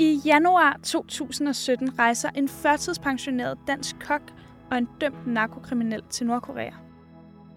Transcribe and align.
I 0.00 0.20
januar 0.24 0.76
2017 0.82 1.98
rejser 1.98 2.30
en 2.34 2.48
førtidspensioneret 2.48 3.58
dansk 3.66 3.96
kok 4.06 4.22
og 4.70 4.78
en 4.78 4.88
dømt 5.00 5.26
narkokriminel 5.26 6.02
til 6.10 6.26
Nordkorea. 6.26 6.70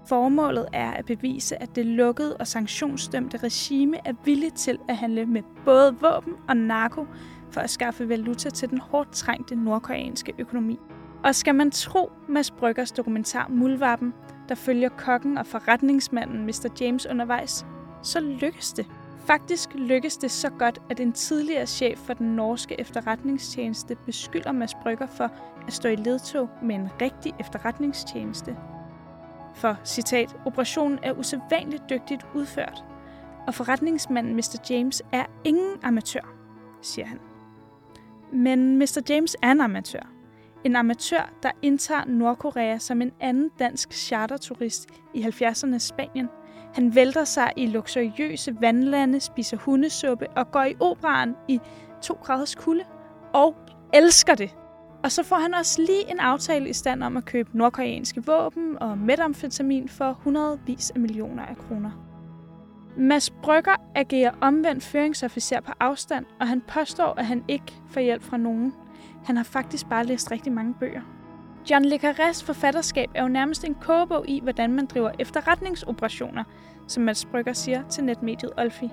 Formålet 0.07 0.67
er 0.73 0.91
at 0.91 1.05
bevise, 1.05 1.61
at 1.61 1.75
det 1.75 1.85
lukkede 1.85 2.37
og 2.37 2.47
sanktionsdømte 2.47 3.37
regime 3.37 4.07
er 4.07 4.13
villigt 4.25 4.55
til 4.55 4.79
at 4.89 4.97
handle 4.97 5.25
med 5.25 5.41
både 5.65 5.95
våben 6.01 6.33
og 6.49 6.57
narko 6.57 7.05
for 7.51 7.61
at 7.61 7.69
skaffe 7.69 8.09
valuta 8.09 8.49
til 8.49 8.69
den 8.69 8.77
hårdt 8.77 9.11
trængte 9.11 9.55
nordkoreanske 9.55 10.33
økonomi. 10.39 10.79
Og 11.23 11.35
skal 11.35 11.55
man 11.55 11.71
tro 11.71 12.11
Mads 12.27 12.51
Bryggers 12.51 12.91
dokumentar 12.91 13.47
Muldvarpen, 13.49 14.13
der 14.49 14.55
følger 14.55 14.89
kokken 14.89 15.37
og 15.37 15.45
forretningsmanden 15.45 16.45
Mr. 16.45 16.69
James 16.81 17.05
undervejs, 17.05 17.65
så 18.01 18.19
lykkes 18.19 18.73
det. 18.73 18.85
Faktisk 19.25 19.69
lykkes 19.75 20.17
det 20.17 20.31
så 20.31 20.49
godt, 20.49 20.81
at 20.89 20.99
en 20.99 21.13
tidligere 21.13 21.65
chef 21.65 21.99
for 21.99 22.13
den 22.13 22.35
norske 22.35 22.79
efterretningstjeneste 22.79 23.95
beskylder 24.05 24.51
Mads 24.51 24.75
Brygger 24.75 25.07
for 25.07 25.31
at 25.67 25.73
stå 25.73 25.89
i 25.89 25.95
ledtog 25.95 26.49
med 26.63 26.75
en 26.75 26.89
rigtig 27.01 27.33
efterretningstjeneste. 27.39 28.57
For, 29.55 29.77
citat, 29.85 30.35
operationen 30.45 30.99
er 31.03 31.13
usædvanligt 31.13 31.83
dygtigt 31.89 32.25
udført, 32.35 32.83
og 33.47 33.53
forretningsmanden 33.53 34.35
Mr. 34.35 34.65
James 34.69 35.01
er 35.11 35.25
ingen 35.43 35.77
amatør, 35.83 36.35
siger 36.81 37.05
han. 37.05 37.19
Men 38.31 38.77
Mr. 38.79 39.01
James 39.09 39.35
er 39.41 39.51
en 39.51 39.61
amatør. 39.61 40.09
En 40.63 40.75
amatør, 40.75 41.29
der 41.43 41.51
indtager 41.61 42.05
Nordkorea 42.05 42.77
som 42.77 43.01
en 43.01 43.11
anden 43.19 43.51
dansk 43.59 43.93
charterturist 43.93 44.89
i 45.13 45.23
70'ernes 45.23 45.77
Spanien. 45.77 46.29
Han 46.73 46.95
vælter 46.95 47.23
sig 47.23 47.53
i 47.55 47.67
luksuriøse 47.67 48.55
vandlande, 48.61 49.19
spiser 49.19 49.57
hundesuppe 49.57 50.29
og 50.29 50.51
går 50.51 50.63
i 50.63 50.75
operan 50.79 51.35
i 51.47 51.59
to 52.01 52.13
graders 52.23 52.55
kulde. 52.55 52.83
Og 53.33 53.55
elsker 53.93 54.35
det. 54.35 54.55
Og 55.03 55.11
så 55.11 55.23
får 55.23 55.35
han 55.35 55.53
også 55.53 55.81
lige 55.81 56.11
en 56.11 56.19
aftale 56.19 56.69
i 56.69 56.73
stand 56.73 57.03
om 57.03 57.17
at 57.17 57.25
købe 57.25 57.57
nordkoreanske 57.57 58.25
våben 58.25 58.77
og 58.81 58.97
metamfetamin 58.97 59.89
for 59.89 60.13
hundredvis 60.23 60.91
af 60.91 60.99
millioner 60.99 61.45
af 61.45 61.57
kroner. 61.57 61.91
Mads 62.97 63.29
Brygger 63.29 63.75
agerer 63.95 64.31
omvendt 64.41 64.83
føringsofficer 64.83 65.61
på 65.61 65.71
afstand, 65.79 66.25
og 66.39 66.47
han 66.47 66.61
påstår, 66.61 67.13
at 67.17 67.25
han 67.25 67.43
ikke 67.47 67.73
får 67.89 68.01
hjælp 68.01 68.23
fra 68.23 68.37
nogen. 68.37 68.73
Han 69.25 69.37
har 69.37 69.43
faktisk 69.43 69.89
bare 69.89 70.05
læst 70.05 70.31
rigtig 70.31 70.51
mange 70.51 70.73
bøger. 70.79 71.01
John 71.69 71.85
Le 71.85 71.95
Carrés 71.97 72.43
forfatterskab 72.45 73.09
er 73.15 73.21
jo 73.21 73.27
nærmest 73.27 73.63
en 73.63 73.75
kogebog 73.75 74.29
i, 74.29 74.39
hvordan 74.39 74.73
man 74.73 74.85
driver 74.85 75.11
efterretningsoperationer, 75.19 76.43
som 76.87 77.03
Mads 77.03 77.25
Brygger 77.25 77.53
siger 77.53 77.89
til 77.89 78.03
netmediet 78.03 78.51
Olfi. 78.57 78.89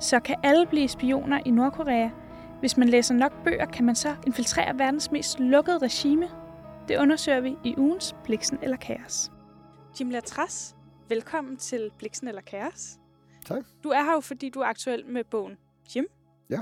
Så 0.00 0.20
kan 0.20 0.36
alle 0.42 0.66
blive 0.66 0.88
spioner 0.88 1.40
i 1.46 1.50
Nordkorea. 1.50 2.10
Hvis 2.60 2.76
man 2.76 2.88
læser 2.88 3.14
nok 3.14 3.44
bøger, 3.44 3.66
kan 3.66 3.84
man 3.84 3.94
så 3.94 4.16
infiltrere 4.26 4.78
verdens 4.78 5.10
mest 5.10 5.40
lukkede 5.40 5.78
regime. 5.78 6.28
Det 6.88 6.98
undersøger 6.98 7.40
vi 7.40 7.56
i 7.64 7.74
ugens 7.76 8.14
Bliksen 8.24 8.58
eller 8.62 8.76
Kaos. 8.76 9.30
Jim 10.00 10.10
Latras, 10.10 10.76
velkommen 11.08 11.56
til 11.56 11.90
Bliksen 11.98 12.28
eller 12.28 12.42
Kaos. 12.42 12.98
Tak. 13.46 13.64
Du 13.84 13.88
er 13.88 14.02
her 14.02 14.12
jo, 14.12 14.20
fordi 14.20 14.48
du 14.48 14.60
er 14.60 14.66
aktuel 14.66 15.06
med 15.06 15.24
bogen 15.24 15.56
Jim. 15.96 16.06
Ja. 16.50 16.60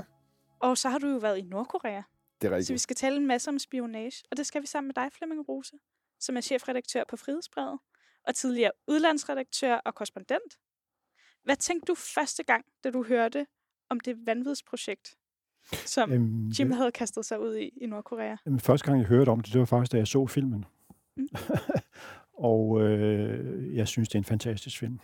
Og 0.59 0.77
så 0.77 0.89
har 0.89 0.97
du 0.97 1.07
jo 1.07 1.17
været 1.17 1.37
i 1.37 1.41
Nordkorea. 1.41 2.01
Det 2.43 2.47
er 2.47 2.51
Så 2.51 2.55
vi 2.55 2.59
rigtigt. 2.59 2.81
skal 2.81 2.95
tale 2.95 3.15
en 3.15 3.27
masse 3.27 3.49
om 3.49 3.59
spionage, 3.59 4.23
og 4.31 4.37
det 4.37 4.45
skal 4.45 4.61
vi 4.61 4.67
sammen 4.67 4.87
med 4.87 5.03
dig, 5.03 5.11
Flemming 5.11 5.49
Rose, 5.49 5.71
som 6.19 6.37
er 6.37 6.41
chefredaktør 6.41 7.03
på 7.09 7.17
Frihedsbrevet, 7.17 7.79
og 8.27 8.35
tidligere 8.35 8.71
udlandsredaktør 8.87 9.75
og 9.75 9.95
korrespondent. 9.95 10.57
Hvad 11.43 11.55
tænkte 11.55 11.85
du 11.85 11.95
første 11.95 12.43
gang, 12.43 12.65
da 12.83 12.89
du 12.91 13.03
hørte 13.03 13.45
om 13.89 13.99
det 13.99 14.25
vanvidsprojekt, 14.25 15.15
som 15.85 16.11
Øhm, 16.11 16.47
Jim 16.47 16.71
havde 16.71 16.91
kastet 16.91 17.25
sig 17.25 17.39
ud 17.39 17.55
i 17.57 17.69
i 17.81 17.85
Nordkorea? 17.85 18.35
Jamen, 18.45 18.59
første 18.59 18.85
gang, 18.87 18.99
jeg 18.99 19.07
hørte 19.07 19.29
om 19.29 19.39
det, 19.39 19.53
det 19.53 19.59
var 19.59 19.65
faktisk, 19.65 19.91
da 19.91 19.97
jeg 19.97 20.07
så 20.07 20.27
filmen. 20.27 20.65
Mm. 21.17 21.27
og 22.33 22.81
øh, 22.81 23.75
jeg 23.75 23.87
synes, 23.87 24.09
det 24.09 24.15
er 24.15 24.19
en 24.19 24.23
fantastisk 24.25 24.79
film. 24.79 24.99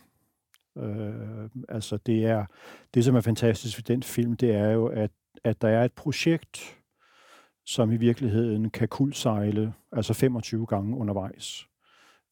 Øh, 0.78 1.50
altså, 1.70 1.98
det 1.98 2.26
er 2.26 2.46
det, 2.94 3.06
som 3.06 3.16
er 3.16 3.22
fantastisk 3.22 3.78
ved 3.78 3.84
den 3.84 4.04
film, 4.04 4.34
det 4.38 4.52
er 4.56 4.70
jo, 4.70 4.88
at, 4.88 5.12
at 5.44 5.62
der 5.62 5.68
er 5.70 5.86
et 5.86 5.94
projekt, 5.94 6.79
som 7.70 7.92
i 7.92 7.98
virkeligheden 7.98 8.70
kan 8.70 8.88
kuldsejle, 8.88 9.74
altså 9.92 10.14
25 10.14 10.66
gange 10.66 10.98
undervejs. 10.98 11.68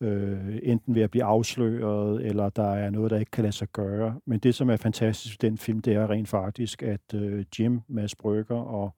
Øh, 0.01 0.59
enten 0.63 0.95
ved 0.95 1.01
at 1.01 1.11
blive 1.11 1.23
afsløret, 1.23 2.25
eller 2.25 2.49
der 2.49 2.73
er 2.73 2.89
noget, 2.89 3.11
der 3.11 3.19
ikke 3.19 3.31
kan 3.31 3.43
lade 3.43 3.53
sig 3.53 3.67
gøre. 3.67 4.19
Men 4.25 4.39
det, 4.39 4.55
som 4.55 4.69
er 4.69 4.77
fantastisk 4.77 5.43
ved 5.43 5.49
den 5.49 5.57
film, 5.57 5.81
det 5.81 5.93
er 5.93 6.09
rent 6.09 6.27
faktisk, 6.27 6.83
at 6.83 7.13
øh, 7.13 7.45
Jim, 7.59 7.81
Mads 7.87 8.15
Brygger 8.15 8.59
og 8.59 8.95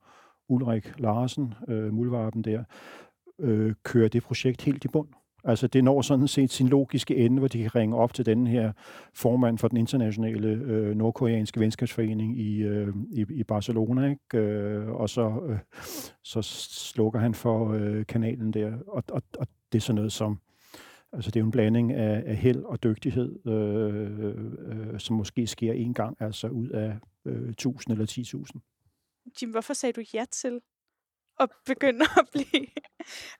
Ulrik 0.48 1.00
Larsen, 1.00 1.54
øh, 1.68 1.92
Mulvarpen 1.92 2.44
der, 2.44 2.64
øh, 3.38 3.74
kører 3.82 4.08
det 4.08 4.22
projekt 4.22 4.62
helt 4.62 4.84
i 4.84 4.88
bund. 4.88 5.08
Altså 5.44 5.66
det 5.66 5.84
når 5.84 6.02
sådan 6.02 6.28
set 6.28 6.50
sin 6.50 6.68
logiske 6.68 7.16
ende, 7.16 7.38
hvor 7.38 7.48
de 7.48 7.62
kan 7.62 7.74
ringe 7.74 7.96
op 7.96 8.14
til 8.14 8.26
den 8.26 8.46
her 8.46 8.72
formand 9.14 9.58
for 9.58 9.68
den 9.68 9.76
internationale 9.76 10.48
øh, 10.48 10.96
nordkoreanske 10.96 11.60
venskabsforening 11.60 12.38
i, 12.38 12.62
øh, 12.62 12.94
i, 13.12 13.26
i 13.30 13.44
Barcelona, 13.44 14.10
ikke? 14.10 14.38
Øh, 14.38 14.88
og 14.88 15.10
så, 15.10 15.40
øh, 15.48 15.58
så 16.24 16.42
slukker 16.42 17.20
han 17.20 17.34
for 17.34 17.72
øh, 17.72 18.06
kanalen 18.06 18.52
der, 18.52 18.72
og, 18.86 19.04
og, 19.08 19.22
og 19.38 19.46
det 19.72 19.78
er 19.78 19.82
sådan 19.82 19.94
noget 19.94 20.12
som, 20.12 20.40
altså 21.12 21.30
det 21.30 21.36
er 21.36 21.40
jo 21.40 21.46
en 21.46 21.50
blanding 21.50 21.92
af, 21.92 22.22
af 22.26 22.36
held 22.36 22.62
og 22.64 22.82
dygtighed, 22.82 23.46
øh, 23.46 24.34
øh, 24.92 25.00
som 25.00 25.16
måske 25.16 25.46
sker 25.46 25.72
en 25.72 25.94
gang, 25.94 26.16
altså 26.20 26.48
ud 26.48 26.68
af 26.68 26.96
øh, 27.24 27.48
1000 27.48 27.92
eller 27.92 28.06
10.000. 28.06 28.60
Jim, 29.42 29.50
hvorfor 29.50 29.74
sagde 29.74 29.92
du 29.92 30.02
ja 30.14 30.24
til 30.32 30.60
at 31.40 31.50
begynde 31.66 32.04
at 32.18 32.28
blive... 32.32 32.66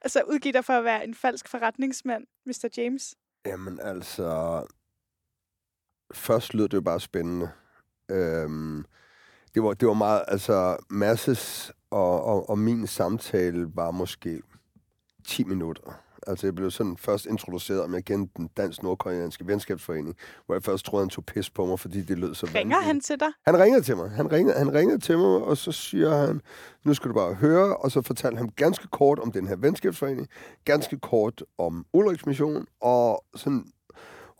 altså 0.02 0.22
udgive 0.22 0.52
dig 0.52 0.64
for 0.64 0.72
at 0.72 0.84
være 0.84 1.04
en 1.04 1.14
falsk 1.14 1.48
forretningsmand, 1.48 2.26
Mr. 2.46 2.68
James? 2.76 3.14
Jamen 3.46 3.80
altså, 3.80 4.66
først 6.14 6.54
lød 6.54 6.68
det 6.68 6.74
jo 6.74 6.80
bare 6.80 7.00
spændende. 7.00 7.50
Øhm, 8.10 8.84
det, 9.54 9.62
var, 9.62 9.74
det 9.74 9.88
var 9.88 9.94
meget, 9.94 10.24
altså 10.28 10.76
Masses 10.90 11.72
og, 11.90 12.24
og, 12.24 12.50
og 12.50 12.58
min 12.58 12.86
samtale 12.86 13.70
var 13.74 13.90
måske 13.90 14.42
10 15.24 15.44
minutter. 15.44 16.02
Altså 16.26 16.46
jeg 16.46 16.54
blev 16.54 16.70
sådan 16.70 16.96
først 16.96 17.26
introduceret, 17.26 17.82
om 17.82 17.94
jeg 17.94 18.04
kendte 18.04 18.32
den 18.36 18.48
dansk-nordkoreanske 18.56 19.46
venskabsforening, 19.46 20.16
hvor 20.46 20.54
jeg 20.54 20.62
først 20.62 20.84
troede, 20.84 21.04
han 21.04 21.10
tog 21.10 21.24
pis 21.24 21.50
på 21.50 21.66
mig, 21.66 21.80
fordi 21.80 22.02
det 22.02 22.18
lød 22.18 22.34
så 22.34 22.46
Ringer 22.46 22.60
vanvittigt. 22.60 22.86
han 22.86 23.00
til 23.00 23.20
dig? 23.20 23.28
Han 23.46 23.58
ringede 23.58 23.82
til 23.82 23.96
mig. 23.96 24.10
Han 24.10 24.32
ringede, 24.32 24.58
han 24.58 24.74
ringede 24.74 24.98
til 24.98 25.18
mig, 25.18 25.26
og 25.26 25.56
så 25.56 25.72
siger 25.72 26.14
han, 26.16 26.40
nu 26.84 26.94
skal 26.94 27.08
du 27.08 27.14
bare 27.14 27.34
høre, 27.34 27.76
og 27.76 27.90
så 27.90 28.02
fortalte 28.02 28.36
han 28.38 28.48
ganske 28.56 28.88
kort 28.88 29.18
om 29.18 29.32
den 29.32 29.48
her 29.48 29.56
venskabsforening, 29.56 30.28
ganske 30.64 30.98
kort 30.98 31.42
om 31.58 31.86
Ulriks 31.92 32.26
mission, 32.26 32.66
og 32.80 33.24
sådan 33.36 33.64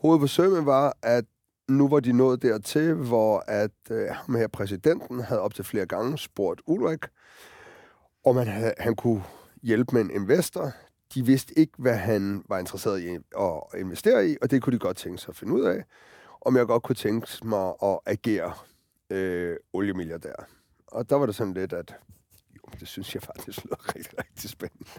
hovedet 0.01 0.21
på 0.21 0.27
sømmet 0.27 0.65
var, 0.65 0.97
at 1.03 1.25
nu 1.69 1.87
var 1.87 1.99
de 1.99 2.13
nået 2.13 2.41
dertil, 2.41 2.93
hvor 2.93 3.43
at 3.47 3.71
øh, 3.91 4.07
ham 4.11 4.35
her 4.35 4.47
præsidenten 4.47 5.19
havde 5.19 5.41
op 5.41 5.53
til 5.53 5.65
flere 5.65 5.85
gange 5.85 6.17
spurgt 6.17 6.61
Ulrik, 6.67 7.05
om 8.25 8.35
han, 8.35 8.47
havde, 8.47 8.73
han 8.77 8.95
kunne 8.95 9.23
hjælpe 9.63 9.95
med 9.95 10.01
en 10.01 10.11
investor. 10.11 10.71
De 11.13 11.25
vidste 11.25 11.59
ikke, 11.59 11.73
hvad 11.77 11.95
han 11.95 12.43
var 12.49 12.59
interesseret 12.59 13.01
i 13.01 13.07
at 13.39 13.79
investere 13.79 14.29
i, 14.29 14.37
og 14.41 14.51
det 14.51 14.61
kunne 14.61 14.73
de 14.73 14.79
godt 14.79 14.97
tænke 14.97 15.17
sig 15.17 15.29
at 15.29 15.35
finde 15.35 15.53
ud 15.53 15.61
af. 15.61 15.83
Om 16.41 16.57
jeg 16.57 16.65
godt 16.65 16.83
kunne 16.83 16.95
tænke 16.95 17.27
mig 17.43 17.73
at 17.83 17.99
agere 18.05 18.53
øh, 19.09 19.57
oliemilliardær. 19.73 20.47
Og 20.87 21.09
der 21.09 21.15
var 21.15 21.25
det 21.25 21.35
sådan 21.35 21.53
lidt, 21.53 21.73
at 21.73 21.95
jo, 22.55 22.61
det 22.79 22.87
synes 22.87 23.15
jeg 23.15 23.23
faktisk 23.23 23.65
lød 23.65 23.89
rigtig, 23.95 24.19
rigtig 24.19 24.49
spændende. 24.49 24.89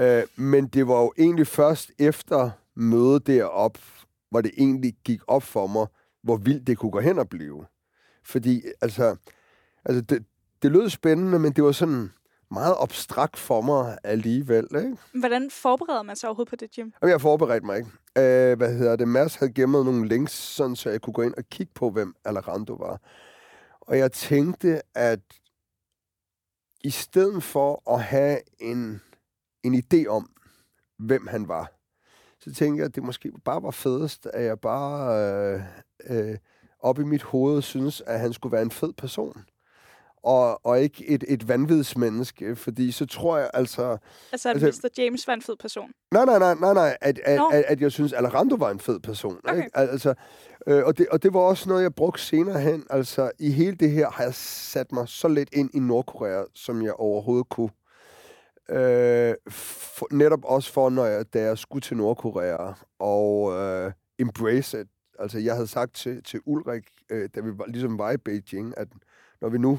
øh, 0.20 0.26
men 0.36 0.66
det 0.66 0.88
var 0.88 1.00
jo 1.00 1.12
egentlig 1.18 1.46
først 1.46 1.90
efter 1.98 2.50
mødet 2.74 3.26
derop, 3.26 3.78
hvor 4.30 4.40
det 4.40 4.50
egentlig 4.58 4.94
gik 5.04 5.20
op 5.26 5.42
for 5.42 5.66
mig, 5.66 5.86
hvor 6.22 6.36
vildt 6.36 6.66
det 6.66 6.78
kunne 6.78 6.90
gå 6.90 7.00
hen 7.00 7.18
og 7.18 7.28
blive. 7.28 7.66
Fordi, 8.24 8.62
altså, 8.80 9.16
altså 9.84 10.00
det, 10.00 10.24
det 10.62 10.72
lød 10.72 10.88
spændende, 10.88 11.38
men 11.38 11.52
det 11.52 11.64
var 11.64 11.72
sådan 11.72 12.12
meget 12.50 12.76
abstrakt 12.80 13.36
for 13.36 13.60
mig 13.60 13.98
alligevel, 14.04 14.68
ikke? 14.76 14.96
Hvordan 15.14 15.50
forbereder 15.50 16.02
man 16.02 16.16
sig 16.16 16.28
overhovedet 16.28 16.50
på 16.50 16.56
det, 16.56 16.78
Jim? 16.78 16.92
Jamen, 17.02 17.10
jeg 17.10 17.20
forberedte 17.20 17.66
mig 17.66 17.76
ikke. 17.76 17.90
Øh, 18.18 18.56
hvad 18.56 18.78
hedder 18.78 18.96
det? 18.96 19.08
Mads 19.08 19.34
havde 19.34 19.52
gemmet 19.52 19.84
nogle 19.84 20.08
links, 20.08 20.32
sådan, 20.32 20.76
så 20.76 20.90
jeg 20.90 21.00
kunne 21.00 21.14
gå 21.14 21.22
ind 21.22 21.34
og 21.34 21.44
kigge 21.50 21.72
på, 21.74 21.90
hvem 21.90 22.14
Alarando 22.24 22.72
var. 22.72 23.00
Og 23.80 23.98
jeg 23.98 24.12
tænkte, 24.12 24.82
at 24.94 25.20
i 26.84 26.90
stedet 26.90 27.42
for 27.42 27.92
at 27.94 28.02
have 28.02 28.38
en, 28.58 29.00
en 29.62 29.74
idé 29.74 30.06
om, 30.06 30.30
hvem 30.98 31.26
han 31.26 31.48
var, 31.48 31.72
så 32.40 32.54
tænkte 32.54 32.80
jeg, 32.80 32.86
at 32.86 32.94
det 32.94 33.02
måske 33.02 33.32
bare 33.44 33.62
var 33.62 33.70
fedest, 33.70 34.26
at 34.26 34.44
jeg 34.44 34.60
bare 34.60 35.20
øh, 35.20 35.60
øh, 36.06 36.36
op 36.80 36.98
i 36.98 37.04
mit 37.04 37.22
hoved 37.22 37.62
synes, 37.62 38.00
at 38.00 38.20
han 38.20 38.32
skulle 38.32 38.52
være 38.52 38.62
en 38.62 38.70
fed 38.70 38.92
person. 38.92 39.44
Og, 40.26 40.66
og 40.66 40.80
ikke 40.80 41.08
et, 41.08 41.24
et 41.28 41.48
vanvidsmenneske, 41.48 42.56
fordi 42.56 42.92
så 42.92 43.06
tror 43.06 43.38
jeg 43.38 43.50
altså... 43.54 43.96
Altså, 44.32 44.48
at 44.50 44.62
Altså- 44.62 44.80
Mr. 44.96 45.02
James 45.02 45.26
var 45.26 45.34
en 45.34 45.42
fed 45.42 45.56
person. 45.60 45.90
Nej, 46.12 46.24
nej, 46.24 46.38
nej, 46.38 46.54
nej, 46.54 46.74
nej, 46.74 46.96
at, 47.00 47.18
at, 47.24 47.40
at, 47.52 47.64
at 47.68 47.80
jeg 47.80 47.92
synes, 47.92 48.12
Alejandro 48.12 48.56
var 48.56 48.70
en 48.70 48.80
fed 48.80 49.00
person. 49.00 49.38
Okay. 49.44 49.56
Ikke? 49.56 49.70
Al- 49.74 49.88
Altså, 49.88 50.14
øh, 50.66 50.84
og, 50.84 50.98
det, 50.98 51.08
og 51.08 51.22
det 51.22 51.34
var 51.34 51.40
også 51.40 51.68
noget, 51.68 51.82
jeg 51.82 51.94
brugte 51.94 52.22
senere 52.22 52.60
hen. 52.60 52.84
Altså, 52.90 53.30
i 53.38 53.50
hele 53.50 53.76
det 53.76 53.90
her 53.90 54.10
har 54.10 54.24
jeg 54.24 54.34
sat 54.34 54.92
mig 54.92 55.08
så 55.08 55.28
lidt 55.28 55.48
ind 55.52 55.70
i 55.74 55.78
Nordkorea, 55.78 56.42
som 56.54 56.82
jeg 56.82 56.92
overhovedet 56.92 57.48
kunne. 57.48 57.70
Øh, 58.70 59.34
for, 59.50 60.06
netop 60.14 60.44
også 60.44 60.72
for, 60.72 60.90
når 60.90 61.04
jeg, 61.04 61.34
da 61.34 61.40
jeg 61.42 61.58
skulle 61.58 61.82
til 61.82 61.96
Nordkorea 61.96 62.72
og 62.98 63.52
øh, 63.52 63.92
embrace 64.18 64.80
it. 64.80 64.86
Altså, 65.18 65.38
jeg 65.38 65.54
havde 65.54 65.66
sagt 65.66 65.94
til, 65.94 66.22
til 66.22 66.40
Ulrik, 66.46 66.84
øh, 67.10 67.28
da 67.34 67.40
vi 67.40 67.50
var, 67.58 67.66
ligesom 67.66 67.98
var 67.98 68.10
i 68.10 68.16
Beijing, 68.16 68.74
at 68.76 68.88
når 69.40 69.48
vi 69.48 69.58
nu 69.58 69.78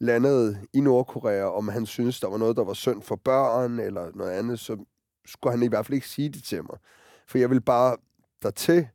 landede 0.00 0.66
i 0.72 0.80
Nordkorea, 0.80 1.44
om 1.44 1.68
han 1.68 1.86
synes, 1.86 2.20
der 2.20 2.28
var 2.28 2.38
noget, 2.38 2.56
der 2.56 2.64
var 2.64 2.72
synd 2.72 3.02
for 3.02 3.16
børn 3.16 3.78
eller 3.78 4.10
noget 4.14 4.30
andet, 4.30 4.60
så 4.60 4.84
skulle 5.26 5.56
han 5.56 5.62
i 5.62 5.68
hvert 5.68 5.86
fald 5.86 5.94
ikke 5.94 6.08
sige 6.08 6.28
det 6.28 6.42
til 6.42 6.62
mig. 6.62 6.78
For 7.26 7.38
jeg 7.38 7.50
vil 7.50 7.60
bare 7.60 7.96
dertil 8.42 8.88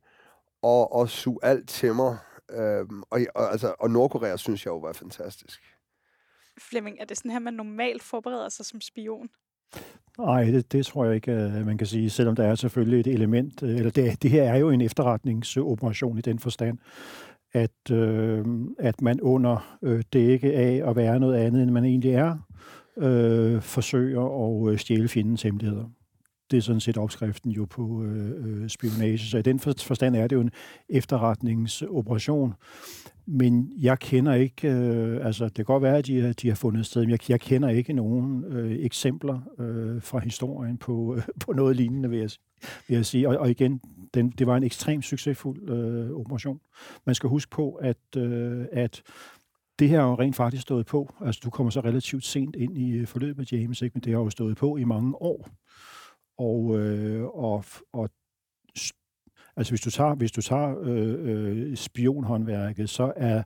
og, 0.62 0.92
og 0.92 1.08
suge 1.08 1.38
alt 1.42 1.68
til 1.68 1.94
mig. 1.94 2.18
Øhm, 2.50 3.02
og, 3.10 3.20
og, 3.34 3.52
altså, 3.52 3.74
og 3.80 3.90
Nordkorea 3.90 4.36
synes 4.36 4.66
jeg 4.66 4.70
jo 4.70 4.78
var 4.78 4.92
fantastisk. 4.92 5.62
Flemming, 6.58 6.96
er 7.00 7.04
det 7.04 7.16
sådan 7.16 7.30
her, 7.30 7.38
man 7.38 7.54
normalt 7.54 8.02
forbereder 8.02 8.48
sig 8.48 8.66
som 8.66 8.80
spion? 8.80 9.28
Nej, 10.18 10.44
det, 10.44 10.72
det 10.72 10.86
tror 10.86 11.04
jeg 11.04 11.14
ikke, 11.14 11.32
at 11.32 11.66
man 11.66 11.78
kan 11.78 11.86
sige, 11.86 12.10
selvom 12.10 12.36
der 12.36 12.44
er 12.44 12.54
selvfølgelig 12.54 13.00
et 13.00 13.06
element, 13.06 13.62
øh, 13.62 13.76
eller 13.76 13.90
det, 13.90 14.22
det 14.22 14.30
her 14.30 14.42
er 14.42 14.56
jo 14.56 14.70
en 14.70 14.80
efterretningsoperation 14.80 16.18
i 16.18 16.20
den 16.20 16.38
forstand, 16.38 16.78
at, 17.52 17.90
øh, 17.90 18.44
at 18.78 19.02
man 19.02 19.20
under 19.20 19.78
øh, 19.82 20.02
dække 20.12 20.52
af 20.54 20.90
at 20.90 20.96
være 20.96 21.20
noget 21.20 21.36
andet, 21.36 21.62
end 21.62 21.70
man 21.70 21.84
egentlig 21.84 22.10
er, 22.10 22.36
øh, 22.96 23.60
forsøger 23.60 24.22
at 24.66 24.72
øh, 24.72 24.78
stjæle 24.78 25.08
fjendens 25.08 25.42
hemmeligheder. 25.42 25.84
Det 26.52 26.58
er 26.58 26.62
sådan 26.62 26.80
set 26.80 26.96
opskriften 26.96 27.50
jo 27.50 27.64
på 27.64 28.02
øh, 28.02 28.62
øh 28.62 28.68
spionage. 28.68 29.18
Så 29.18 29.38
i 29.38 29.42
den 29.42 29.58
forstand 29.58 30.16
er 30.16 30.26
det 30.26 30.36
jo 30.36 30.40
en 30.40 30.50
efterretningsoperation. 30.88 32.54
Men 33.26 33.72
jeg 33.78 33.98
kender 33.98 34.34
ikke, 34.34 34.68
øh, 34.68 35.26
altså 35.26 35.44
det 35.44 35.54
kan 35.54 35.64
godt 35.64 35.82
være, 35.82 35.98
at 35.98 36.06
de, 36.06 36.20
har- 36.20 36.32
de 36.32 36.48
har 36.48 36.54
fundet 36.54 36.86
sted, 36.86 37.00
men 37.02 37.10
jeg, 37.10 37.30
jeg 37.30 37.40
kender 37.40 37.68
ikke 37.68 37.92
nogen 37.92 38.44
øh, 38.44 38.72
eksempler 38.72 39.40
øh, 39.58 40.02
fra 40.02 40.18
historien 40.18 40.78
på, 40.78 41.14
øh, 41.16 41.22
på 41.40 41.52
noget 41.52 41.76
lignende, 41.76 42.10
vil 42.10 42.18
jeg, 42.18 42.30
vil 42.88 42.94
jeg 42.94 43.06
sige. 43.06 43.28
Og, 43.28 43.36
og 43.36 43.50
igen, 43.50 43.80
den, 44.14 44.30
det 44.30 44.46
var 44.46 44.56
en 44.56 44.64
ekstremt 44.64 45.04
succesfuld 45.04 45.70
øh, 45.70 46.10
operation. 46.10 46.60
Man 47.06 47.14
skal 47.14 47.28
huske 47.28 47.50
på, 47.50 47.72
at, 47.72 48.16
øh, 48.16 48.64
at 48.72 49.02
det 49.78 49.88
her 49.88 50.00
har 50.00 50.08
jo 50.08 50.14
rent 50.14 50.36
faktisk 50.36 50.62
stået 50.62 50.86
på. 50.86 51.14
Altså, 51.20 51.40
du 51.44 51.50
kommer 51.50 51.70
så 51.70 51.80
relativt 51.80 52.24
sent 52.24 52.56
ind 52.56 52.78
i 52.78 52.90
øh, 52.92 53.06
forløbet, 53.06 53.52
James, 53.52 53.82
ikke? 53.82 53.94
men 53.94 54.02
det 54.02 54.12
har 54.12 54.20
jo 54.20 54.30
stået 54.30 54.56
på 54.56 54.76
i 54.76 54.84
mange 54.84 55.22
år. 55.22 55.48
Og, 56.38 56.78
øh, 56.78 57.24
og, 57.24 57.64
og 57.92 58.10
altså, 59.56 59.72
hvis 59.72 59.80
du 59.80 59.90
tager, 59.90 60.14
hvis 60.14 60.32
du 60.32 60.42
tager 60.42 60.78
øh, 60.80 61.16
øh, 61.20 61.76
spionhåndværket, 61.76 62.90
så 62.90 63.12
er 63.16 63.42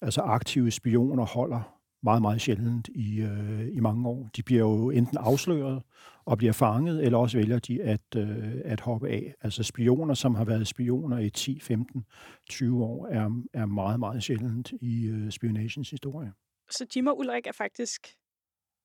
altså 0.00 0.20
aktive 0.20 0.70
spioner 0.70 1.24
holder 1.26 1.80
meget, 2.02 2.22
meget 2.22 2.40
sjældent 2.40 2.88
i, 2.94 3.20
øh, 3.20 3.68
i 3.72 3.80
mange 3.80 4.08
år. 4.08 4.28
De 4.36 4.42
bliver 4.42 4.60
jo 4.60 4.90
enten 4.90 5.18
afsløret 5.18 5.82
og 6.24 6.38
bliver 6.38 6.52
fanget, 6.52 7.04
eller 7.04 7.18
også 7.18 7.38
vælger 7.38 7.58
de 7.58 7.82
at, 7.82 8.16
øh, 8.16 8.54
at 8.64 8.80
hoppe 8.80 9.08
af. 9.08 9.34
Altså 9.40 9.62
spioner, 9.62 10.14
som 10.14 10.34
har 10.34 10.44
været 10.44 10.66
spioner 10.66 11.18
i 11.18 11.30
10, 11.30 11.60
15, 11.60 12.04
20 12.50 12.84
år, 12.84 13.06
er, 13.06 13.42
er 13.52 13.66
meget, 13.66 14.00
meget 14.00 14.22
sjældent 14.22 14.72
i 14.80 15.06
øh, 15.06 15.30
spionagens 15.30 15.90
historie. 15.90 16.32
Så 16.70 16.86
Jim 16.96 17.06
og 17.06 17.18
Ulrik 17.18 17.46
er 17.46 17.52
faktisk 17.52 18.08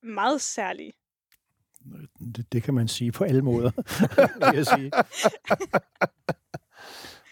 meget 0.04 0.42
særlige. 0.42 0.92
Det, 2.36 2.54
det 2.54 2.64
kan 2.64 2.74
man 2.74 2.88
sige 2.88 3.12
på 3.12 3.24
alle 3.24 3.42
måder, 3.42 3.72
vil 4.52 4.56
jeg 4.58 4.66
sige. 4.66 4.92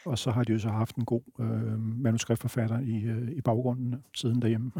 Og 0.07 0.17
så 0.17 0.31
har 0.31 0.43
de 0.43 0.53
jo 0.53 0.59
så 0.59 0.69
haft 0.69 0.95
en 0.95 1.05
god 1.05 1.21
øh, 1.39 1.79
manuskriptforfatter 1.79 2.79
i, 2.79 3.03
øh, 3.03 3.31
i 3.31 3.41
baggrunden 3.41 3.95
siden 4.13 4.41
derhjemme, 4.41 4.71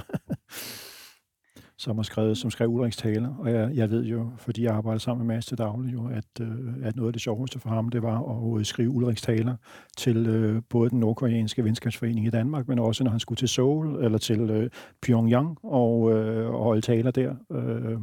som 1.78 1.98
har 1.98 2.04
skrevet, 2.04 2.38
som 2.38 2.52
skrev 2.52 2.70
Ulriks 2.70 2.98
taler. 2.98 3.36
Og 3.36 3.52
jeg, 3.52 3.72
jeg 3.74 3.90
ved 3.90 4.04
jo, 4.04 4.32
fordi 4.38 4.64
jeg 4.64 4.74
arbejder 4.74 5.00
sammen 5.00 5.28
med 5.28 5.36
Mads 5.36 5.46
til 5.46 5.58
daglig, 5.58 5.94
jo, 5.94 6.08
at, 6.08 6.42
øh, 6.42 6.74
at 6.84 6.96
noget 6.96 7.10
af 7.10 7.14
det 7.14 7.22
sjoveste 7.22 7.60
for 7.60 7.70
ham, 7.70 7.90
det 7.90 8.04
var 8.04 8.46
at 8.54 8.60
øh, 8.60 8.66
skrive 8.66 8.90
Ulriks 8.90 9.22
taler 9.22 9.56
til 9.98 10.28
øh, 10.28 10.62
både 10.70 10.90
den 10.90 11.00
nordkoreanske 11.00 11.64
venskabsforening 11.64 12.26
i 12.26 12.30
Danmark, 12.30 12.68
men 12.68 12.80
også 12.80 13.04
når 13.04 13.12
han 13.12 13.20
skulle 13.20 13.38
til 13.38 13.50
Seoul 13.50 14.04
eller 14.04 14.18
til 14.18 14.40
øh, 14.40 14.70
Pyongyang 15.02 15.58
og, 15.64 16.14
øh, 16.14 16.50
og 16.50 16.64
holde 16.64 16.82
taler 16.82 17.12
der. 17.12 17.36
Øh, 17.52 18.00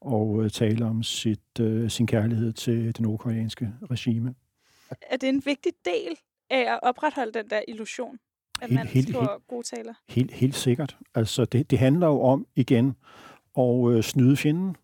og 0.00 0.44
øh, 0.44 0.50
tale 0.50 0.84
om 0.84 1.02
sit, 1.02 1.60
øh, 1.60 1.90
sin 1.90 2.06
kærlighed 2.06 2.52
til 2.52 2.86
det 2.86 3.00
nordkoreanske 3.00 3.68
regime. 3.90 4.34
Er 5.10 5.16
det 5.16 5.28
en 5.28 5.42
vigtig 5.46 5.72
del 5.84 6.16
af 6.50 6.72
at 6.72 6.78
opretholde 6.82 7.32
den 7.32 7.50
der 7.50 7.60
illusion, 7.68 8.18
at 8.62 8.68
Helt- 8.68 8.78
man 8.80 8.86
helt- 8.86 9.08
skriver 9.08 9.42
gode 9.48 9.66
taler? 9.76 9.94
Helt, 10.08 10.30
helt 10.30 10.54
sikkert. 10.54 10.96
Altså, 11.14 11.44
det, 11.44 11.70
det 11.70 11.78
handler 11.78 12.06
jo 12.06 12.20
om, 12.22 12.46
igen, 12.56 12.96
at 13.58 13.90
øh, 13.92 14.02
snyde 14.02 14.36
fjenden, 14.36 14.76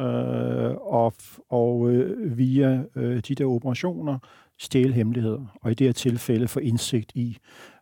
øh, 0.00 0.74
og, 0.76 1.14
og 1.48 1.90
øh, 1.90 2.38
via 2.38 2.82
øh, 2.96 3.20
de 3.20 3.34
der 3.34 3.44
operationer 3.44 4.18
stjæle 4.58 4.92
hemmeligheder, 4.92 5.58
og 5.62 5.70
i 5.70 5.74
det 5.74 5.86
her 5.86 5.92
tilfælde 5.92 6.48
få 6.48 6.60
indsigt 6.60 7.12
i, 7.14 7.38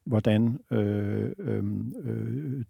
hvordan 0.08 0.58
øh, 0.70 1.32
øh, 1.38 1.64
øh, 2.04 2.64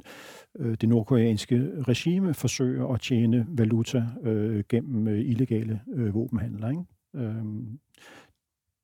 øh, 0.59 0.77
det 0.81 0.89
nordkoreanske 0.89 1.71
regime 1.89 2.35
forsøger 2.35 2.87
at 2.87 3.01
tjene 3.01 3.47
valuta 3.49 4.05
øh, 4.23 4.65
gennem 4.69 5.09
øh, 5.09 5.21
illegale 5.21 5.81
øh, 5.95 6.15
våbenhandler. 6.15 6.69
Ikke? 6.69 6.83
Øh, 7.15 7.45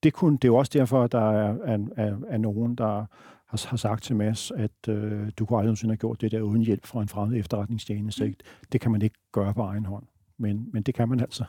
det, 0.03 0.13
kunne, 0.13 0.37
det 0.37 0.45
er 0.45 0.53
jo 0.53 0.57
også 0.57 0.71
derfor, 0.75 1.03
at 1.03 1.13
der 1.13 1.31
er, 1.31 1.57
er, 1.65 1.79
er, 1.97 2.17
er 2.29 2.39
nogen, 2.39 2.75
der 2.75 3.07
har, 3.47 3.69
har 3.69 3.77
sagt 3.77 4.03
til 4.03 4.17
Mads, 4.17 4.51
at 4.51 4.89
øh, 4.89 5.31
du 5.39 5.47
kunne 5.47 5.59
aldrig 5.59 5.67
nogensinde 5.67 5.93
have 5.93 5.99
gjort 5.99 6.21
det 6.21 6.33
der 6.33 6.41
uden 6.41 6.63
hjælp 6.63 6.87
fra 6.87 7.03
en 7.03 7.09
fremmed 7.09 7.39
efterretningstjeneste. 7.39 8.27
Mm. 8.27 8.35
Det 8.73 8.81
kan 8.81 8.93
man 8.93 9.03
ikke 9.03 9.19
gøre 9.33 9.55
på 9.55 9.63
egen 9.63 9.85
hånd. 9.85 10.07
Men, 10.39 10.69
men 10.73 10.83
det 10.83 10.95
kan 10.95 11.09
man 11.09 11.21
altså. 11.21 11.45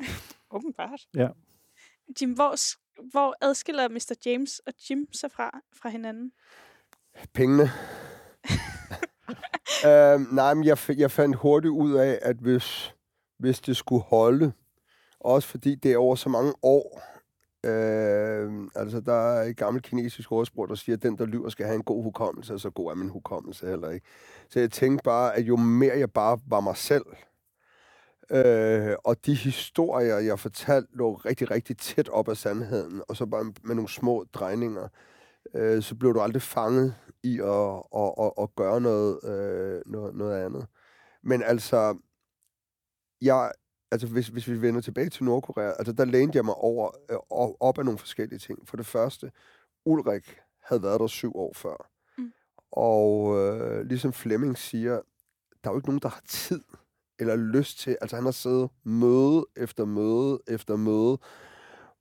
Åbenbart. 0.56 1.00
Ja. 1.14 1.28
Jim, 2.20 2.32
hvor, 2.32 2.54
hvor 3.10 3.36
adskiller 3.40 3.88
Mr. 3.88 4.14
James 4.26 4.58
og 4.58 4.72
Jim 4.90 5.06
sig 5.12 5.30
fra, 5.30 5.60
fra 5.72 5.88
hinanden? 5.88 6.32
Pengene. 7.34 7.62
øhm, 9.86 10.26
nej, 10.32 10.54
men 10.54 10.64
jeg, 10.64 10.78
jeg 10.96 11.10
fandt 11.10 11.36
hurtigt 11.36 11.70
ud 11.70 11.94
af, 11.94 12.18
at 12.22 12.36
hvis, 12.36 12.94
hvis 13.38 13.60
det 13.60 13.76
skulle 13.76 14.02
holde, 14.02 14.52
også 15.20 15.48
fordi 15.48 15.74
det 15.74 15.92
er 15.92 15.98
over 15.98 16.14
så 16.14 16.28
mange 16.28 16.52
år, 16.62 17.02
øh, 17.66 18.68
altså 18.74 19.00
der 19.00 19.12
er 19.12 19.42
et 19.42 19.56
gammelt 19.56 19.84
kinesisk 19.84 20.32
ordsprog, 20.32 20.68
der 20.68 20.74
siger, 20.74 20.96
at 20.96 21.02
den, 21.02 21.18
der 21.18 21.26
lyver, 21.26 21.48
skal 21.48 21.66
have 21.66 21.76
en 21.76 21.82
god 21.82 22.02
hukommelse, 22.02 22.54
og 22.54 22.60
så 22.60 22.70
god 22.70 22.90
er 22.90 22.94
min 22.94 23.08
hukommelse 23.08 23.66
heller 23.66 23.90
ikke. 23.90 24.06
Så 24.48 24.60
jeg 24.60 24.70
tænkte 24.70 25.02
bare, 25.04 25.36
at 25.36 25.42
jo 25.42 25.56
mere 25.56 25.98
jeg 25.98 26.10
bare 26.10 26.38
var 26.46 26.60
mig 26.60 26.76
selv, 26.76 27.04
øh, 28.30 28.96
og 29.04 29.26
de 29.26 29.34
historier, 29.34 30.18
jeg 30.18 30.38
fortalte, 30.38 30.96
lå 30.96 31.14
rigtig, 31.14 31.50
rigtig 31.50 31.78
tæt 31.78 32.08
op 32.08 32.28
af 32.28 32.36
sandheden, 32.36 33.02
og 33.08 33.16
så 33.16 33.26
bare 33.26 33.44
med 33.44 33.74
nogle 33.74 33.88
små 33.88 34.24
drejninger, 34.32 34.88
øh, 35.54 35.82
så 35.82 35.94
blev 35.94 36.14
du 36.14 36.20
aldrig 36.20 36.42
fanget 36.42 36.94
i 37.22 37.40
at, 37.40 37.82
at, 37.96 38.12
at, 38.20 38.32
at 38.42 38.54
gøre 38.56 38.80
noget, 38.80 39.24
øh, 39.24 39.82
noget, 39.86 40.14
noget 40.14 40.44
andet. 40.44 40.66
Men 41.22 41.42
altså, 41.42 41.98
jeg, 43.20 43.52
altså 43.90 44.06
hvis, 44.06 44.28
hvis 44.28 44.48
vi 44.48 44.62
vender 44.62 44.80
tilbage 44.80 45.10
til 45.10 45.24
Nordkorea, 45.24 45.72
altså 45.78 45.92
der 45.92 46.04
lænede 46.04 46.36
jeg 46.36 46.44
mig 46.44 46.54
over, 46.54 46.90
øh, 47.10 47.18
op- 47.60 47.78
af 47.78 47.84
nogle 47.84 47.98
forskellige 47.98 48.38
ting. 48.38 48.68
For 48.68 48.76
det 48.76 48.86
første, 48.86 49.32
Ulrik 49.84 50.38
havde 50.62 50.82
været 50.82 51.00
der 51.00 51.06
syv 51.06 51.36
år 51.36 51.52
før. 51.54 51.90
Mm. 52.18 52.32
Og 52.72 53.36
øh, 53.38 53.86
ligesom 53.86 54.12
Flemming 54.12 54.58
siger, 54.58 55.00
der 55.64 55.70
er 55.70 55.74
jo 55.74 55.78
ikke 55.78 55.88
nogen, 55.88 56.02
der 56.02 56.08
har 56.08 56.22
tid 56.28 56.60
eller 57.18 57.36
lyst 57.36 57.78
til, 57.78 57.96
altså 58.00 58.16
han 58.16 58.24
har 58.24 58.32
siddet 58.32 58.70
møde 58.84 59.46
efter 59.56 59.84
møde 59.84 60.40
efter 60.48 60.76
møde, 60.76 61.18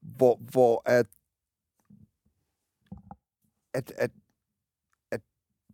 hvor, 0.01 0.39
hvor 0.51 0.81
at 0.86 1.07
at, 3.75 3.93
at, 3.98 4.12
at, 5.12 5.22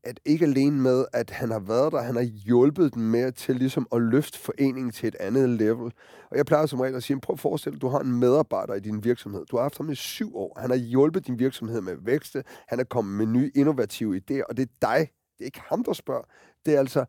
at 0.03 0.19
ikke 0.25 0.45
alene 0.45 0.81
med, 0.81 1.05
at 1.13 1.29
han 1.29 1.51
har 1.51 1.59
været 1.59 1.91
der, 1.91 2.01
han 2.01 2.15
har 2.15 2.23
hjulpet 2.23 2.93
dem 2.93 3.03
med 3.03 3.31
til 3.31 3.55
ligesom 3.55 3.87
at 3.91 4.01
løfte 4.01 4.39
foreningen 4.39 4.91
til 4.91 5.07
et 5.07 5.15
andet 5.15 5.49
level. 5.49 5.93
Og 6.31 6.37
jeg 6.37 6.45
plejer 6.45 6.65
som 6.65 6.79
regel 6.79 6.95
at 6.95 7.03
sige, 7.03 7.19
prøv 7.19 7.33
at 7.33 7.39
forestille 7.39 7.73
dig, 7.73 7.81
du 7.81 7.87
har 7.87 7.99
en 7.99 8.19
medarbejder 8.19 8.73
i 8.73 8.79
din 8.79 9.03
virksomhed. 9.03 9.45
Du 9.45 9.55
har 9.55 9.63
haft 9.63 9.77
ham 9.77 9.89
i 9.89 9.95
syv 9.95 10.35
år. 10.37 10.59
Han 10.59 10.69
har 10.69 10.77
hjulpet 10.77 11.27
din 11.27 11.39
virksomhed 11.39 11.81
med 11.81 11.93
at 11.93 12.05
vækste. 12.05 12.43
Han 12.67 12.79
er 12.79 12.83
kommet 12.83 13.17
med 13.17 13.25
nye 13.25 13.51
innovative 13.55 14.17
idéer, 14.17 14.43
og 14.49 14.57
det 14.57 14.63
er 14.63 14.73
dig. 14.81 15.11
Det 15.37 15.41
er 15.41 15.45
ikke 15.45 15.61
ham, 15.65 15.83
der 15.83 15.93
spørger. 15.93 16.23
Det 16.65 16.75
er 16.75 16.79
altså 16.79 17.05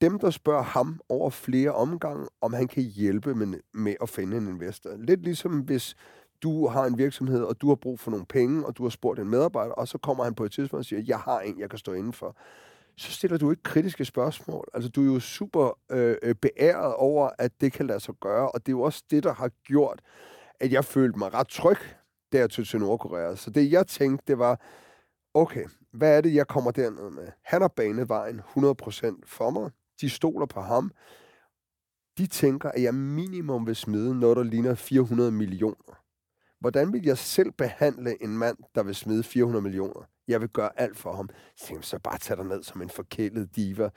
dem, 0.00 0.18
der 0.18 0.30
spørger 0.30 0.62
ham 0.62 1.00
over 1.08 1.30
flere 1.30 1.72
omgange, 1.72 2.26
om 2.40 2.52
han 2.52 2.68
kan 2.68 2.82
hjælpe 2.82 3.34
med, 3.34 3.60
med 3.74 3.94
at 4.02 4.08
finde 4.08 4.36
en 4.36 4.48
investor. 4.48 4.90
Lidt 4.96 5.22
ligesom 5.22 5.60
hvis 5.60 5.96
du 6.42 6.66
har 6.66 6.84
en 6.84 6.98
virksomhed, 6.98 7.42
og 7.42 7.60
du 7.60 7.68
har 7.68 7.74
brug 7.74 8.00
for 8.00 8.10
nogle 8.10 8.26
penge, 8.26 8.66
og 8.66 8.76
du 8.76 8.82
har 8.82 8.90
spurgt 8.90 9.20
en 9.20 9.28
medarbejder, 9.28 9.72
og 9.72 9.88
så 9.88 9.98
kommer 9.98 10.24
han 10.24 10.34
på 10.34 10.44
et 10.44 10.52
tidspunkt 10.52 10.80
og 10.80 10.84
siger, 10.84 11.02
jeg 11.06 11.18
har 11.18 11.40
en, 11.40 11.60
jeg 11.60 11.70
kan 11.70 11.78
stå 11.78 11.92
indenfor. 11.92 12.36
så 12.96 13.12
stiller 13.12 13.38
du 13.38 13.50
ikke 13.50 13.62
kritiske 13.62 14.04
spørgsmål. 14.04 14.68
Altså, 14.74 14.90
du 14.90 15.02
er 15.02 15.14
jo 15.14 15.20
super 15.20 15.78
øh, 15.90 16.16
øh 16.22 16.34
beæret 16.34 16.94
over, 16.94 17.30
at 17.38 17.60
det 17.60 17.72
kan 17.72 17.86
lade 17.86 18.00
sig 18.00 18.14
gøre, 18.20 18.50
og 18.50 18.66
det 18.66 18.72
er 18.72 18.76
jo 18.76 18.82
også 18.82 19.02
det, 19.10 19.22
der 19.22 19.34
har 19.34 19.48
gjort, 19.48 20.00
at 20.60 20.72
jeg 20.72 20.84
følte 20.84 21.18
mig 21.18 21.34
ret 21.34 21.48
tryg, 21.48 21.78
da 22.32 22.38
jeg 22.38 22.50
tog 22.50 22.66
til 22.66 22.80
Nordkorea. 22.80 23.36
Så 23.36 23.50
det, 23.50 23.72
jeg 23.72 23.86
tænkte, 23.86 24.24
det 24.26 24.38
var, 24.38 24.60
okay, 25.34 25.64
hvad 25.92 26.16
er 26.16 26.20
det, 26.20 26.34
jeg 26.34 26.46
kommer 26.46 26.70
derned 26.70 27.10
med? 27.10 27.28
Han 27.44 27.60
har 27.60 27.68
banet 27.68 28.08
vejen 28.08 28.40
100% 28.40 29.20
for 29.26 29.50
mig. 29.50 29.70
De 30.00 30.10
stoler 30.10 30.46
på 30.46 30.60
ham. 30.60 30.90
De 32.18 32.26
tænker, 32.26 32.70
at 32.70 32.82
jeg 32.82 32.94
minimum 32.94 33.66
vil 33.66 33.76
smide 33.76 34.20
noget, 34.20 34.36
der 34.36 34.42
ligner 34.42 34.74
400 34.74 35.30
millioner. 35.30 36.00
Hvordan 36.60 36.92
vil 36.92 37.04
jeg 37.04 37.18
selv 37.18 37.52
behandle 37.52 38.22
en 38.22 38.38
mand, 38.38 38.56
der 38.74 38.82
vil 38.82 38.94
smide 38.94 39.22
400 39.22 39.62
millioner? 39.62 40.08
Jeg 40.28 40.40
vil 40.40 40.48
gøre 40.48 40.70
alt 40.80 40.96
for 40.96 41.12
ham. 41.12 41.28
Så, 41.56 41.74
så 41.80 41.98
bare 41.98 42.18
tage 42.18 42.36
dig 42.36 42.46
ned 42.46 42.62
som 42.62 42.82
en 42.82 42.90
forkælet 42.90 43.56
diva. 43.56 43.90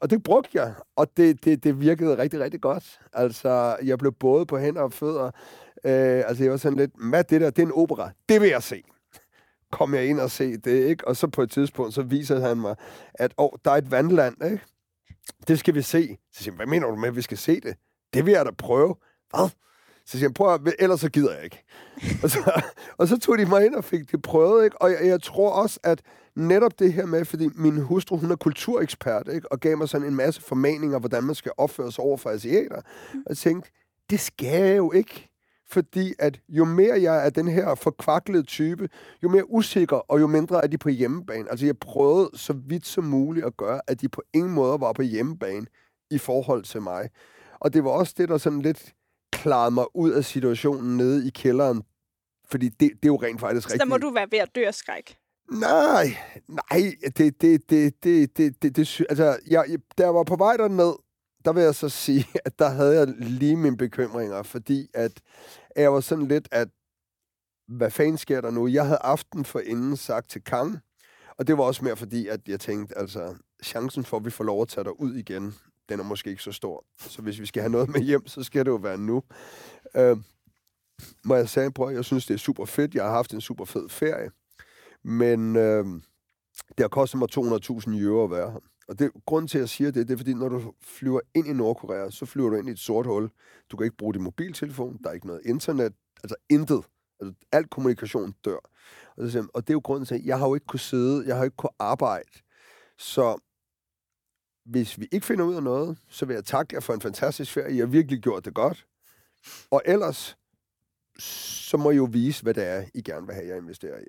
Og 0.00 0.10
det 0.10 0.22
brugte 0.22 0.50
jeg, 0.54 0.74
og 0.96 1.16
det, 1.16 1.44
det, 1.44 1.64
det 1.64 1.80
virkede 1.80 2.18
rigtig, 2.18 2.40
rigtig 2.40 2.60
godt. 2.60 3.00
Altså, 3.12 3.76
jeg 3.84 3.98
blev 3.98 4.12
både 4.12 4.46
på 4.46 4.58
hænder 4.58 4.82
og 4.82 4.92
fødder. 4.92 5.26
Øh, 5.84 6.22
altså, 6.28 6.44
jeg 6.44 6.50
var 6.50 6.56
sådan 6.56 6.78
lidt, 6.78 6.90
hvad 7.10 7.24
det 7.24 7.40
der, 7.40 7.50
det 7.50 7.62
er 7.62 7.66
en 7.66 7.72
opera. 7.72 8.10
Det 8.28 8.40
vil 8.40 8.48
jeg 8.48 8.62
se. 8.62 8.82
Kom 9.72 9.94
jeg 9.94 10.06
ind 10.06 10.20
og 10.20 10.30
se 10.30 10.56
det, 10.56 10.86
ikke? 10.88 11.08
Og 11.08 11.16
så 11.16 11.26
på 11.26 11.42
et 11.42 11.50
tidspunkt, 11.50 11.94
så 11.94 12.02
viser 12.02 12.40
han 12.40 12.56
mig, 12.60 12.76
at 13.14 13.34
åh, 13.38 13.50
der 13.64 13.70
er 13.70 13.76
et 13.76 13.90
vandland, 13.90 14.44
ikke? 14.44 14.64
Det 15.48 15.58
skal 15.58 15.74
vi 15.74 15.82
se. 15.82 16.18
Så 16.32 16.44
siger 16.44 16.54
hvad 16.54 16.66
mener 16.66 16.86
du 16.86 16.96
med, 16.96 17.08
at 17.08 17.16
vi 17.16 17.22
skal 17.22 17.38
se 17.38 17.60
det? 17.60 17.76
Det 18.14 18.26
vil 18.26 18.32
jeg 18.32 18.46
da 18.46 18.50
prøve. 18.50 18.94
Hvad? 19.30 19.48
Så 20.06 20.12
siger 20.12 20.24
jeg, 20.24 20.34
prøv 20.34 20.54
at, 20.54 20.60
ellers 20.78 21.00
så 21.00 21.10
gider 21.10 21.34
jeg 21.34 21.44
ikke. 21.44 21.64
og, 22.22 22.30
så, 22.30 22.62
og 22.98 23.08
så 23.08 23.18
tog 23.18 23.38
de 23.38 23.46
mig 23.46 23.66
ind 23.66 23.74
og 23.74 23.84
fik 23.84 24.10
det 24.12 24.22
prøvet, 24.22 24.64
ikke? 24.64 24.82
Og 24.82 24.90
jeg, 24.90 25.06
jeg 25.06 25.22
tror 25.22 25.50
også, 25.50 25.80
at 25.82 26.02
netop 26.36 26.78
det 26.78 26.92
her 26.92 27.06
med, 27.06 27.24
fordi 27.24 27.48
min 27.54 27.76
hustru, 27.78 28.16
hun 28.16 28.30
er 28.30 28.36
kulturekspert, 28.36 29.28
ikke? 29.32 29.52
Og 29.52 29.60
gav 29.60 29.78
mig 29.78 29.88
sådan 29.88 30.06
en 30.06 30.14
masse 30.14 30.42
formaninger, 30.42 30.98
hvordan 30.98 31.24
man 31.24 31.34
skal 31.34 31.52
opføre 31.56 31.92
sig 31.92 32.04
over 32.04 32.16
for 32.16 32.30
asiater. 32.30 32.76
Og 33.12 33.28
jeg 33.28 33.36
tænkte, 33.36 33.70
det 34.10 34.20
skal 34.20 34.62
jeg 34.62 34.76
jo 34.76 34.92
ikke. 34.92 35.28
Fordi 35.70 36.12
at 36.18 36.40
jo 36.48 36.64
mere 36.64 37.02
jeg 37.02 37.26
er 37.26 37.30
den 37.30 37.48
her 37.48 37.74
forkvaklede 37.74 38.42
type, 38.42 38.88
jo 39.22 39.28
mere 39.28 39.50
usikker, 39.50 39.96
og 39.96 40.20
jo 40.20 40.26
mindre 40.26 40.62
er 40.64 40.66
de 40.66 40.78
på 40.78 40.88
hjemmebane. 40.88 41.50
Altså 41.50 41.66
jeg 41.66 41.78
prøvede 41.78 42.30
så 42.34 42.52
vidt 42.52 42.86
som 42.86 43.04
muligt 43.04 43.46
at 43.46 43.56
gøre, 43.56 43.80
at 43.86 44.00
de 44.00 44.08
på 44.08 44.22
ingen 44.34 44.52
måde 44.52 44.80
var 44.80 44.92
på 44.92 45.02
hjemmebane 45.02 45.66
i 46.10 46.18
forhold 46.18 46.62
til 46.62 46.82
mig. 46.82 47.08
Og 47.60 47.72
det 47.72 47.84
var 47.84 47.90
også 47.90 48.14
det, 48.16 48.28
der 48.28 48.38
sådan 48.38 48.62
lidt 48.62 48.94
klarede 49.32 49.70
mig 49.70 49.96
ud 49.96 50.10
af 50.10 50.24
situationen 50.24 50.96
nede 50.96 51.26
i 51.26 51.30
kælderen. 51.30 51.82
Fordi 52.50 52.68
det, 52.68 52.80
det 52.80 52.90
er 52.90 53.06
jo 53.06 53.16
rent 53.16 53.40
faktisk 53.40 53.66
rigtigt. 53.66 53.82
Så 53.82 53.88
må 53.88 53.96
du 53.96 54.10
være 54.10 54.26
ved 54.30 54.38
at 54.38 54.48
dø 54.54 54.66
af 54.66 54.74
skræk. 54.74 55.16
Nej, 55.50 56.16
nej, 56.48 56.92
det, 57.16 57.40
det, 57.40 57.70
det, 57.70 58.04
det, 58.04 58.36
det, 58.36 58.62
det, 58.62 58.76
det 58.76 59.00
altså, 59.08 59.38
jeg, 59.50 59.64
da 59.98 60.02
jeg 60.02 60.14
var 60.14 60.24
på 60.24 60.36
vej 60.36 60.56
derned, 60.56 60.94
der 61.44 61.52
vil 61.52 61.62
jeg 61.62 61.74
så 61.74 61.88
sige, 61.88 62.26
at 62.46 62.58
der 62.58 62.68
havde 62.68 62.98
jeg 62.98 63.06
lige 63.18 63.56
mine 63.56 63.76
bekymringer, 63.76 64.42
fordi 64.42 64.88
at 64.94 65.12
jeg 65.76 65.92
var 65.92 66.00
sådan 66.00 66.26
lidt, 66.26 66.48
at 66.50 66.68
hvad 67.68 67.90
fanden 67.90 68.18
sker 68.18 68.40
der 68.40 68.50
nu? 68.50 68.66
Jeg 68.66 68.84
havde 68.84 68.98
aften 69.02 69.44
for 69.44 69.60
inden 69.60 69.96
sagt 69.96 70.30
til 70.30 70.44
Kang, 70.44 70.78
og 71.38 71.46
det 71.46 71.58
var 71.58 71.64
også 71.64 71.84
mere 71.84 71.96
fordi, 71.96 72.28
at 72.28 72.40
jeg 72.48 72.60
tænkte, 72.60 72.98
altså, 72.98 73.34
chancen 73.64 74.04
for, 74.04 74.16
at 74.16 74.24
vi 74.24 74.30
får 74.30 74.44
lov 74.44 74.62
at 74.62 74.68
tage 74.68 74.84
dig 74.84 75.00
ud 75.00 75.14
igen, 75.14 75.54
den 75.88 76.00
er 76.00 76.04
måske 76.04 76.30
ikke 76.30 76.42
så 76.42 76.52
stor. 76.52 76.84
Så 76.98 77.22
hvis 77.22 77.40
vi 77.40 77.46
skal 77.46 77.62
have 77.62 77.72
noget 77.72 77.88
med 77.88 78.00
hjem, 78.00 78.26
så 78.26 78.42
skal 78.42 78.64
det 78.64 78.70
jo 78.70 78.76
være 78.76 78.98
nu. 78.98 79.22
Øh, 79.94 80.16
må 81.24 81.34
jeg 81.34 81.48
sige, 81.48 81.72
prøv, 81.72 81.90
jeg 81.90 82.04
synes, 82.04 82.26
det 82.26 82.34
er 82.34 82.38
super 82.38 82.64
fedt. 82.64 82.94
Jeg 82.94 83.04
har 83.04 83.10
haft 83.10 83.34
en 83.34 83.40
super 83.40 83.64
fed 83.64 83.88
ferie. 83.88 84.30
Men 85.04 85.56
øh, 85.56 85.84
det 86.68 86.80
har 86.80 86.88
kostet 86.88 87.18
mig 87.18 87.28
200.000 87.38 88.02
euro 88.02 88.24
at 88.24 88.30
være 88.30 88.50
her. 88.50 88.60
Og 88.88 88.98
det, 88.98 89.10
grunden 89.26 89.48
til, 89.48 89.58
at 89.58 89.60
jeg 89.60 89.68
siger 89.68 89.90
det, 89.90 90.08
det 90.08 90.14
er, 90.14 90.18
fordi 90.18 90.34
når 90.34 90.48
du 90.48 90.72
flyver 90.80 91.20
ind 91.34 91.46
i 91.46 91.52
Nordkorea, 91.52 92.10
så 92.10 92.26
flyver 92.26 92.50
du 92.50 92.56
ind 92.56 92.68
i 92.68 92.72
et 92.72 92.78
sort 92.78 93.06
hul. 93.06 93.30
Du 93.70 93.76
kan 93.76 93.84
ikke 93.84 93.96
bruge 93.96 94.14
din 94.14 94.22
mobiltelefon, 94.22 94.98
der 95.02 95.10
er 95.10 95.14
ikke 95.14 95.26
noget 95.26 95.42
internet, 95.44 95.92
altså 96.22 96.34
intet. 96.50 96.84
Altså, 97.20 97.34
al 97.52 97.68
kommunikation 97.68 98.34
dør. 98.44 98.70
Og, 99.16 99.30
så, 99.30 99.48
og 99.54 99.62
det 99.62 99.70
er 99.70 99.74
jo 99.74 99.80
grunden 99.84 100.06
til, 100.06 100.14
at 100.14 100.24
jeg 100.24 100.38
har 100.38 100.48
jo 100.48 100.54
ikke 100.54 100.66
kunne 100.66 100.80
sidde, 100.80 101.24
jeg 101.26 101.36
har 101.36 101.44
ikke 101.44 101.56
kunne 101.56 101.70
arbejde. 101.78 102.30
Så 102.98 103.38
hvis 104.64 105.00
vi 105.00 105.08
ikke 105.12 105.26
finder 105.26 105.44
ud 105.44 105.54
af 105.54 105.62
noget, 105.62 105.98
så 106.08 106.26
vil 106.26 106.34
jeg 106.34 106.44
takke 106.44 106.74
jer 106.74 106.80
for 106.80 106.94
en 106.94 107.00
fantastisk 107.00 107.52
ferie. 107.52 107.74
I 107.74 107.78
har 107.78 107.86
virkelig 107.86 108.22
gjort 108.22 108.44
det 108.44 108.54
godt. 108.54 108.86
Og 109.70 109.82
ellers, 109.84 110.36
så 111.18 111.76
må 111.76 111.90
I 111.90 111.96
jo 111.96 112.08
vise, 112.12 112.42
hvad 112.42 112.54
det 112.54 112.64
er, 112.64 112.84
I 112.94 113.02
gerne 113.02 113.26
vil 113.26 113.34
have, 113.34 113.48
jeg 113.48 113.56
investerer 113.56 114.00
i. 114.00 114.06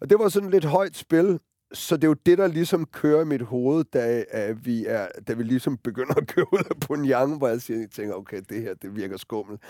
Og 0.00 0.10
det 0.10 0.18
var 0.18 0.28
sådan 0.28 0.50
lidt 0.50 0.64
højt 0.64 0.96
spil, 0.96 1.40
så 1.72 1.96
det 1.96 2.04
er 2.04 2.08
jo 2.08 2.16
det, 2.26 2.38
der 2.38 2.46
ligesom 2.46 2.86
kører 2.86 3.22
i 3.22 3.24
mit 3.24 3.42
hoved, 3.42 3.84
da, 3.84 4.24
uh, 4.50 4.66
vi, 4.66 4.86
er, 4.86 5.08
da 5.28 5.32
vi 5.32 5.42
ligesom 5.42 5.78
begynder 5.78 6.14
at 6.14 6.26
køre 6.26 6.52
ud 6.54 6.64
af 6.70 6.80
Pyongyang, 6.80 7.38
hvor 7.38 7.48
jeg 7.48 7.60
siger, 7.60 7.80
jeg 7.80 7.90
tænker, 7.90 8.14
okay, 8.14 8.42
det 8.48 8.62
her, 8.62 8.74
det 8.74 8.96
virker 8.96 9.16
skummelt. 9.16 9.62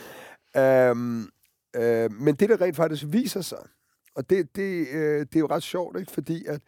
Um, 0.58 1.30
uh, 1.78 2.12
men 2.12 2.34
det, 2.34 2.48
der 2.48 2.60
rent 2.60 2.76
faktisk 2.76 3.04
viser 3.08 3.40
sig, 3.40 3.66
og 4.14 4.30
det, 4.30 4.56
det, 4.56 4.86
uh, 4.88 5.20
det 5.20 5.36
er 5.36 5.40
jo 5.40 5.46
ret 5.46 5.62
sjovt, 5.62 5.98
ikke? 5.98 6.12
fordi 6.12 6.44
at 6.46 6.60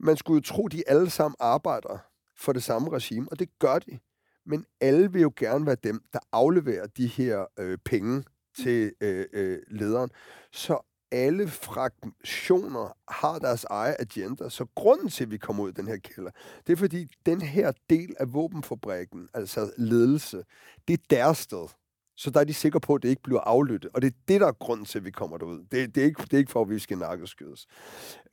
man 0.00 0.16
skulle 0.16 0.36
jo 0.36 0.54
tro, 0.54 0.68
de 0.68 0.82
alle 0.86 1.10
sammen 1.10 1.36
arbejder 1.40 1.98
for 2.36 2.52
det 2.52 2.62
samme 2.62 2.90
regime, 2.90 3.28
og 3.30 3.38
det 3.38 3.58
gør 3.58 3.78
de. 3.78 3.98
Men 4.46 4.64
alle 4.80 5.12
vil 5.12 5.22
jo 5.22 5.32
gerne 5.36 5.66
være 5.66 5.76
dem, 5.84 6.02
der 6.12 6.18
afleverer 6.32 6.86
de 6.86 7.06
her 7.06 7.46
øh, 7.58 7.78
penge 7.84 8.24
til 8.58 8.92
øh, 9.00 9.26
øh, 9.32 9.58
lederen. 9.68 10.10
Så 10.52 10.87
alle 11.12 11.48
fraktioner 11.48 12.96
har 13.08 13.38
deres 13.38 13.64
egen 13.64 13.96
agenda. 13.98 14.48
Så 14.48 14.66
grunden 14.74 15.08
til, 15.08 15.24
at 15.24 15.30
vi 15.30 15.38
kommer 15.38 15.62
ud 15.62 15.68
af 15.68 15.74
den 15.74 15.86
her 15.86 15.96
kælder, 15.96 16.30
det 16.66 16.72
er 16.72 16.76
fordi, 16.76 17.06
den 17.26 17.40
her 17.40 17.72
del 17.90 18.14
af 18.20 18.32
våbenfabrikken, 18.32 19.28
altså 19.34 19.70
ledelse, 19.76 20.44
det 20.88 20.94
er 20.94 21.04
deres 21.10 21.38
sted. 21.38 21.68
Så 22.16 22.30
der 22.30 22.40
er 22.40 22.44
de 22.44 22.54
sikre 22.54 22.80
på, 22.80 22.94
at 22.94 23.02
det 23.02 23.08
ikke 23.08 23.22
bliver 23.22 23.40
aflyttet. 23.40 23.90
Og 23.94 24.02
det 24.02 24.08
er 24.08 24.16
det, 24.28 24.40
der 24.40 24.46
er 24.46 24.52
grunden 24.52 24.86
til, 24.86 24.98
at 24.98 25.04
vi 25.04 25.10
kommer 25.10 25.38
derud. 25.38 25.58
Det, 25.70 25.94
det, 25.94 26.00
er, 26.00 26.04
ikke, 26.04 26.22
det 26.22 26.32
er 26.32 26.38
ikke 26.38 26.52
for, 26.52 26.62
at 26.62 26.70
vi 26.70 26.78
skal 26.78 26.98
nakkeskydes. 26.98 27.66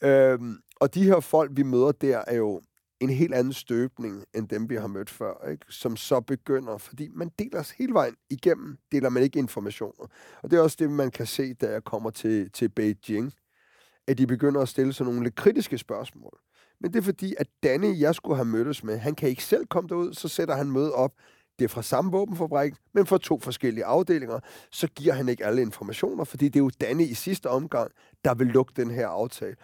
Øhm, 0.01 0.57
og 0.79 0.93
de 0.93 1.03
her 1.03 1.19
folk, 1.19 1.51
vi 1.53 1.63
møder 1.63 1.91
der, 1.91 2.23
er 2.27 2.35
jo 2.35 2.61
en 2.99 3.09
helt 3.09 3.33
anden 3.33 3.53
støbning, 3.53 4.25
end 4.33 4.47
dem, 4.47 4.69
vi 4.69 4.75
har 4.75 4.87
mødt 4.87 5.09
før, 5.09 5.47
ikke? 5.49 5.65
som 5.69 5.95
så 5.95 6.21
begynder, 6.21 6.77
fordi 6.77 7.09
man 7.13 7.31
deler 7.39 7.59
os 7.59 7.71
hele 7.71 7.93
vejen 7.93 8.15
igennem, 8.29 8.77
deler 8.91 9.09
man 9.09 9.23
ikke 9.23 9.39
informationer. 9.39 10.07
Og 10.43 10.51
det 10.51 10.57
er 10.57 10.61
også 10.61 10.77
det, 10.79 10.89
man 10.91 11.11
kan 11.11 11.25
se, 11.25 11.53
da 11.53 11.71
jeg 11.71 11.83
kommer 11.83 12.09
til, 12.09 12.51
til 12.51 12.69
Beijing, 12.69 13.33
at 14.07 14.17
de 14.17 14.27
begynder 14.27 14.61
at 14.61 14.69
stille 14.69 14.93
sådan 14.93 15.13
nogle 15.13 15.25
lidt 15.25 15.35
kritiske 15.35 15.77
spørgsmål. 15.77 16.39
Men 16.81 16.93
det 16.93 16.99
er 16.99 17.03
fordi, 17.03 17.35
at 17.37 17.47
Danny, 17.63 17.99
jeg 17.99 18.15
skulle 18.15 18.35
have 18.35 18.45
mødtes 18.45 18.83
med, 18.83 18.97
han 18.97 19.15
kan 19.15 19.29
ikke 19.29 19.43
selv 19.43 19.65
komme 19.65 19.89
derud, 19.89 20.13
så 20.13 20.27
sætter 20.27 20.55
han 20.55 20.71
møde 20.71 20.93
op. 20.93 21.11
Det 21.59 21.65
er 21.65 21.69
fra 21.69 21.81
samme 21.81 22.11
våbenfabrik, 22.11 22.73
men 22.93 23.05
fra 23.05 23.17
to 23.17 23.39
forskellige 23.39 23.85
afdelinger. 23.85 24.39
Så 24.71 24.87
giver 24.87 25.13
han 25.13 25.29
ikke 25.29 25.45
alle 25.45 25.61
informationer, 25.61 26.23
fordi 26.23 26.45
det 26.45 26.59
er 26.59 26.63
jo 26.63 26.69
Danny 26.81 27.03
i 27.03 27.13
sidste 27.13 27.49
omgang, 27.49 27.91
der 28.25 28.33
vil 28.33 28.47
lukke 28.47 28.73
den 28.75 28.91
her 28.91 29.07
aftale. 29.07 29.55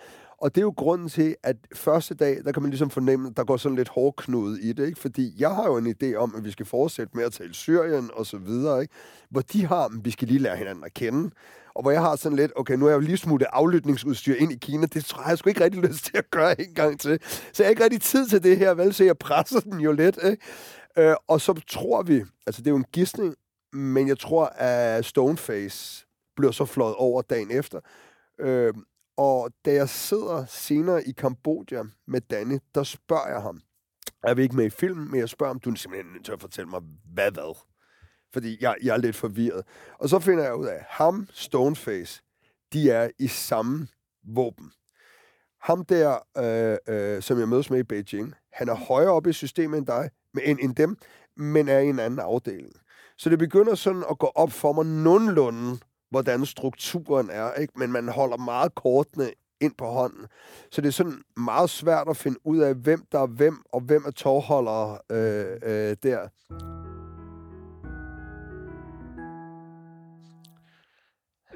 Og 0.41 0.55
det 0.55 0.61
er 0.61 0.65
jo 0.65 0.73
grunden 0.77 1.09
til, 1.09 1.35
at 1.43 1.55
første 1.75 2.15
dag, 2.15 2.37
der 2.45 2.51
kan 2.51 2.61
man 2.61 2.69
ligesom 2.69 2.89
fornemme, 2.89 3.29
at 3.29 3.37
der 3.37 3.43
går 3.43 3.57
sådan 3.57 3.75
lidt 3.75 3.89
hårdknud 3.89 4.57
i 4.57 4.73
det, 4.73 4.85
ikke? 4.85 4.99
Fordi 4.99 5.33
jeg 5.37 5.55
har 5.55 5.65
jo 5.65 5.77
en 5.77 5.95
idé 6.01 6.15
om, 6.15 6.33
at 6.37 6.45
vi 6.45 6.51
skal 6.51 6.65
fortsætte 6.65 7.17
med 7.17 7.23
at 7.23 7.33
tale 7.33 7.53
Syrien 7.53 8.09
og 8.13 8.25
så 8.25 8.37
videre, 8.37 8.81
ikke? 8.81 8.93
Hvor 9.29 9.41
de 9.41 9.65
har, 9.65 9.85
at 9.85 9.91
vi 10.03 10.11
skal 10.11 10.27
lige 10.27 10.39
lære 10.39 10.57
hinanden 10.57 10.83
at 10.83 10.93
kende. 10.93 11.31
Og 11.75 11.81
hvor 11.81 11.91
jeg 11.91 12.01
har 12.01 12.15
sådan 12.15 12.35
lidt, 12.35 12.51
okay, 12.55 12.73
nu 12.73 12.85
er 12.85 12.89
jeg 12.89 12.95
jo 12.95 12.99
lige 12.99 13.17
smuttet 13.17 13.47
aflytningsudstyr 13.51 14.35
ind 14.35 14.51
i 14.51 14.55
Kina, 14.55 14.85
det 14.85 15.05
tror 15.05 15.21
jeg, 15.21 15.29
jeg 15.29 15.37
sgu 15.37 15.49
ikke 15.49 15.63
rigtig 15.63 15.81
lyst 15.81 16.05
til 16.05 16.17
at 16.17 16.31
gøre 16.31 16.61
en 16.61 16.73
gang 16.73 16.99
til. 16.99 17.19
Så 17.23 17.63
jeg 17.63 17.65
har 17.65 17.69
ikke 17.69 17.83
rigtig 17.83 18.01
tid 18.01 18.27
til 18.27 18.43
det 18.43 18.57
her, 18.57 18.73
vel? 18.73 18.93
Så 18.93 19.03
jeg 19.03 19.17
presser 19.17 19.59
den 19.59 19.79
jo 19.79 19.91
lidt, 19.91 20.19
ikke? 20.23 20.37
Øh, 20.97 21.15
og 21.27 21.41
så 21.41 21.61
tror 21.69 22.03
vi, 22.03 22.23
altså 22.47 22.61
det 22.61 22.67
er 22.67 22.71
jo 22.71 22.77
en 22.77 22.85
gidsning, 22.93 23.35
men 23.73 24.07
jeg 24.07 24.19
tror, 24.19 24.45
at 24.45 25.05
Stoneface 25.05 26.05
bliver 26.35 26.51
så 26.51 26.65
flået 26.65 26.95
over 26.95 27.21
dagen 27.21 27.51
efter. 27.51 27.79
Øh, 28.39 28.73
og 29.17 29.51
da 29.65 29.73
jeg 29.73 29.89
sidder 29.89 30.45
senere 30.45 31.03
i 31.03 31.11
Kambodja 31.11 31.83
med 32.07 32.21
Danny, 32.21 32.59
der 32.75 32.83
spørger 32.83 33.27
jeg 33.27 33.41
ham, 33.41 33.61
er 34.23 34.33
vil 34.33 34.43
ikke 34.43 34.55
med 34.55 34.65
i 34.65 34.69
filmen, 34.69 35.11
men 35.11 35.19
jeg 35.19 35.29
spørger 35.29 35.51
om 35.51 35.59
du 35.59 35.71
er 35.71 35.75
simpelthen 35.75 36.13
nødt 36.13 36.25
til 36.25 36.31
at 36.31 36.41
fortælle 36.41 36.69
mig, 36.69 36.81
hvad 37.13 37.31
hvad? 37.31 37.57
Fordi 38.33 38.57
jeg, 38.61 38.75
jeg 38.83 38.93
er 38.93 38.97
lidt 38.97 39.15
forvirret. 39.15 39.65
Og 39.99 40.09
så 40.09 40.19
finder 40.19 40.43
jeg 40.43 40.55
ud 40.55 40.65
af, 40.65 40.75
at 40.75 40.85
ham, 40.89 41.27
Stoneface, 41.33 42.21
de 42.73 42.91
er 42.91 43.09
i 43.19 43.27
samme 43.27 43.87
våben. 44.23 44.71
Ham 45.61 45.85
der, 45.85 46.17
øh, 46.37 46.77
øh, 46.95 47.21
som 47.21 47.39
jeg 47.39 47.49
mødes 47.49 47.69
med 47.69 47.79
i 47.79 47.83
Beijing, 47.83 48.33
han 48.53 48.69
er 48.69 48.75
højere 48.75 49.11
oppe 49.11 49.29
i 49.29 49.33
systemet 49.33 49.77
end 49.77 49.87
dig, 49.87 50.09
end, 50.43 50.59
end 50.61 50.75
dem, 50.75 50.97
men 51.37 51.67
er 51.67 51.79
i 51.79 51.89
en 51.89 51.99
anden 51.99 52.19
afdeling. 52.19 52.73
Så 53.17 53.29
det 53.29 53.39
begynder 53.39 53.75
sådan 53.75 54.03
at 54.09 54.19
gå 54.19 54.31
op 54.35 54.51
for 54.51 54.73
mig 54.73 54.85
nogenlunde, 54.85 55.79
hvordan 56.11 56.45
strukturen 56.45 57.29
er, 57.29 57.53
ikke? 57.53 57.73
men 57.79 57.91
man 57.91 58.07
holder 58.07 58.37
meget 58.37 58.75
kortene 58.75 59.31
ind 59.61 59.73
på 59.77 59.85
hånden. 59.85 60.27
Så 60.71 60.81
det 60.81 60.87
er 60.87 60.91
sådan 60.91 61.21
meget 61.37 61.69
svært 61.69 62.07
at 62.09 62.17
finde 62.17 62.47
ud 62.47 62.59
af, 62.59 62.75
hvem 62.75 63.05
der 63.11 63.19
er 63.19 63.27
hvem, 63.27 63.63
og 63.73 63.81
hvem 63.81 64.03
er 64.05 64.11
tovholdere 64.11 64.99
øh, 65.11 65.45
øh, 65.63 65.95
der. 66.03 66.27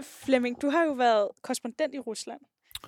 Flemming, 0.02 0.62
du 0.62 0.70
har 0.70 0.84
jo 0.84 0.92
været 0.92 1.30
korrespondent 1.42 1.96
i 1.96 2.00
Rusland. 2.00 2.42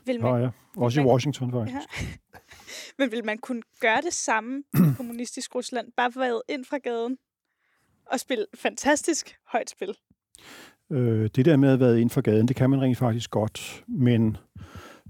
Vil 0.05 0.21
man, 0.21 0.41
ja, 0.41 0.49
også 0.77 1.01
i 1.01 1.03
Washington 1.03 1.51
faktisk. 1.51 2.01
Ja. 2.01 2.07
Men 2.99 3.11
vil 3.11 3.25
man 3.25 3.37
kunne 3.37 3.61
gøre 3.79 4.01
det 4.01 4.13
samme 4.13 4.63
i 4.73 4.77
kommunistisk 4.97 5.55
Rusland? 5.55 5.91
Bare 5.97 6.11
været 6.15 6.41
ind 6.49 6.65
fra 6.65 6.77
gaden 6.77 7.17
og 8.05 8.19
spille 8.19 8.45
fantastisk 8.55 9.39
højt 9.45 9.69
spil? 9.69 9.95
Øh, 10.91 11.29
det 11.35 11.45
der 11.45 11.57
med 11.57 11.69
at 11.69 11.79
være 11.79 11.95
inden 11.95 12.09
for 12.09 12.21
gaden, 12.21 12.47
det 12.47 12.55
kan 12.55 12.69
man 12.69 12.81
rent 12.81 12.97
faktisk 12.97 13.31
godt, 13.31 13.83
men 13.87 14.37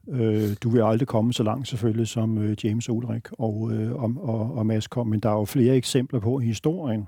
øh, 0.10 0.50
du 0.63 0.69
vil 0.69 0.81
aldrig 0.81 1.07
komme 1.07 1.34
så 1.34 1.43
langt 1.43 1.67
selvfølgelig 1.67 2.07
som 2.07 2.38
øh, 2.38 2.55
James 2.63 2.89
Ulrik 2.89 3.27
og, 3.31 3.72
øh, 3.74 3.93
og, 3.93 4.13
og, 4.17 4.57
og 4.57 4.65
Mads 4.65 4.88
kom, 4.88 5.07
men 5.07 5.19
der 5.19 5.29
er 5.29 5.34
jo 5.34 5.46
flere 5.46 5.75
eksempler 5.75 6.19
på 6.19 6.39
i 6.39 6.46
historien, 6.46 7.07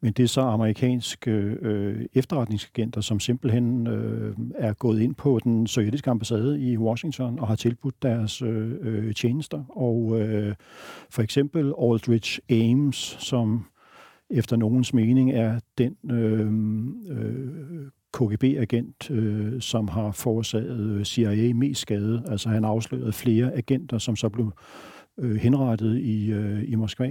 men 0.00 0.12
det 0.12 0.22
er 0.22 0.28
så 0.28 0.40
amerikanske 0.40 1.30
øh, 1.30 1.56
øh, 1.62 2.06
efterretningsagenter, 2.14 3.00
som 3.00 3.20
simpelthen 3.20 3.86
øh, 3.86 4.34
er 4.54 4.72
gået 4.72 5.00
ind 5.00 5.14
på 5.14 5.40
den 5.44 5.66
sovjetiske 5.66 6.10
ambassade 6.10 6.60
i 6.60 6.78
Washington 6.78 7.38
og 7.38 7.48
har 7.48 7.56
tilbudt 7.56 8.02
deres 8.02 8.42
øh, 8.42 8.72
øh, 8.80 9.14
tjenester. 9.14 9.64
Og 9.68 10.20
øh, 10.20 10.54
for 11.10 11.22
eksempel 11.22 11.72
Aldrich 11.82 12.38
Ames, 12.50 13.16
som 13.18 13.66
efter 14.30 14.56
nogens 14.56 14.94
mening 14.94 15.32
er 15.32 15.60
den 15.78 15.96
øh, 16.10 16.52
øh, 17.18 17.90
KGB-agent, 18.12 19.10
øh, 19.10 19.60
som 19.60 19.88
har 19.88 20.10
forårsaget 20.10 20.80
øh, 20.80 21.04
CIA 21.04 21.54
mest 21.54 21.80
skade. 21.80 22.22
Altså 22.28 22.48
han 22.48 22.64
afslørede 22.64 23.12
flere 23.12 23.54
agenter, 23.54 23.98
som 23.98 24.16
så 24.16 24.28
blev 24.28 24.52
øh, 25.18 25.36
henrettet 25.36 25.98
i, 25.98 26.30
øh, 26.30 26.62
i 26.66 26.74
Moskva. 26.74 27.10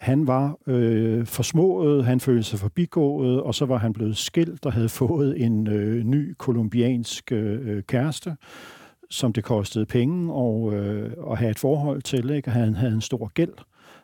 Han 0.00 0.26
var 0.26 0.58
øh, 0.66 1.26
forsmået, 1.26 2.04
han 2.04 2.20
følte 2.20 2.42
sig 2.42 2.58
forbigået, 2.58 3.40
og 3.40 3.54
så 3.54 3.66
var 3.66 3.78
han 3.78 3.92
blevet 3.92 4.16
skilt 4.16 4.66
og 4.66 4.72
havde 4.72 4.88
fået 4.88 5.44
en 5.44 5.66
øh, 5.66 6.04
ny 6.04 6.34
kolumbiansk 6.38 7.32
øh, 7.32 7.82
kæreste, 7.82 8.36
som 9.10 9.32
det 9.32 9.44
kostede 9.44 9.86
penge 9.86 10.32
og, 10.32 10.74
øh, 10.74 11.12
at 11.30 11.38
have 11.38 11.50
et 11.50 11.58
forhold 11.58 12.02
til. 12.02 12.30
Ikke? 12.30 12.50
Han 12.50 12.74
havde 12.74 12.94
en 12.94 13.00
stor 13.00 13.30
gæld. 13.34 13.54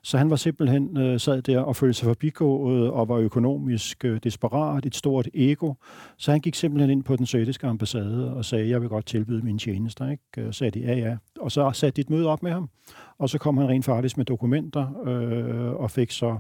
Så 0.03 0.19
han 0.19 0.31
var 0.31 0.37
simpelthen 0.37 0.97
øh, 0.97 1.21
sad 1.21 1.43
der 1.43 1.61
og 1.61 1.77
følte 1.77 1.95
sig 1.95 2.07
forbigået 2.07 2.91
og 2.91 3.09
var 3.09 3.17
økonomisk 3.17 4.05
øh, 4.05 4.21
desperat, 4.25 4.87
et 4.87 4.95
stort 4.95 5.29
ego. 5.35 5.75
Så 6.19 6.31
han 6.31 6.41
gik 6.41 6.55
simpelthen 6.55 6.91
ind 6.91 7.05
på 7.05 7.17
den 7.17 7.27
sovjetiske 7.27 7.67
ambassade 7.67 8.35
og 8.35 8.45
sagde, 8.45 8.69
jeg 8.69 8.81
vil 8.81 8.89
godt 8.89 9.07
tilbyde 9.07 9.43
mine 9.43 9.59
tjenester. 9.59 10.11
Ikke? 10.11 10.49
Og 10.49 10.55
sagde 10.55 10.81
de, 10.81 10.87
ja 10.87 10.95
ja. 10.95 11.17
Og 11.41 11.53
så 11.53 11.71
satte 11.73 11.97
de 11.97 12.01
et 12.01 12.11
møde 12.11 12.27
op 12.27 12.43
med 12.43 12.53
ham. 12.53 12.71
Og 13.19 13.29
så 13.29 13.39
kom 13.39 13.59
han 13.59 13.69
rent 13.69 13.85
faktisk 13.85 14.17
med 14.17 14.25
dokumenter 14.25 15.07
øh, 15.07 15.75
og 15.75 15.91
fik 15.91 16.11
så 16.11 16.39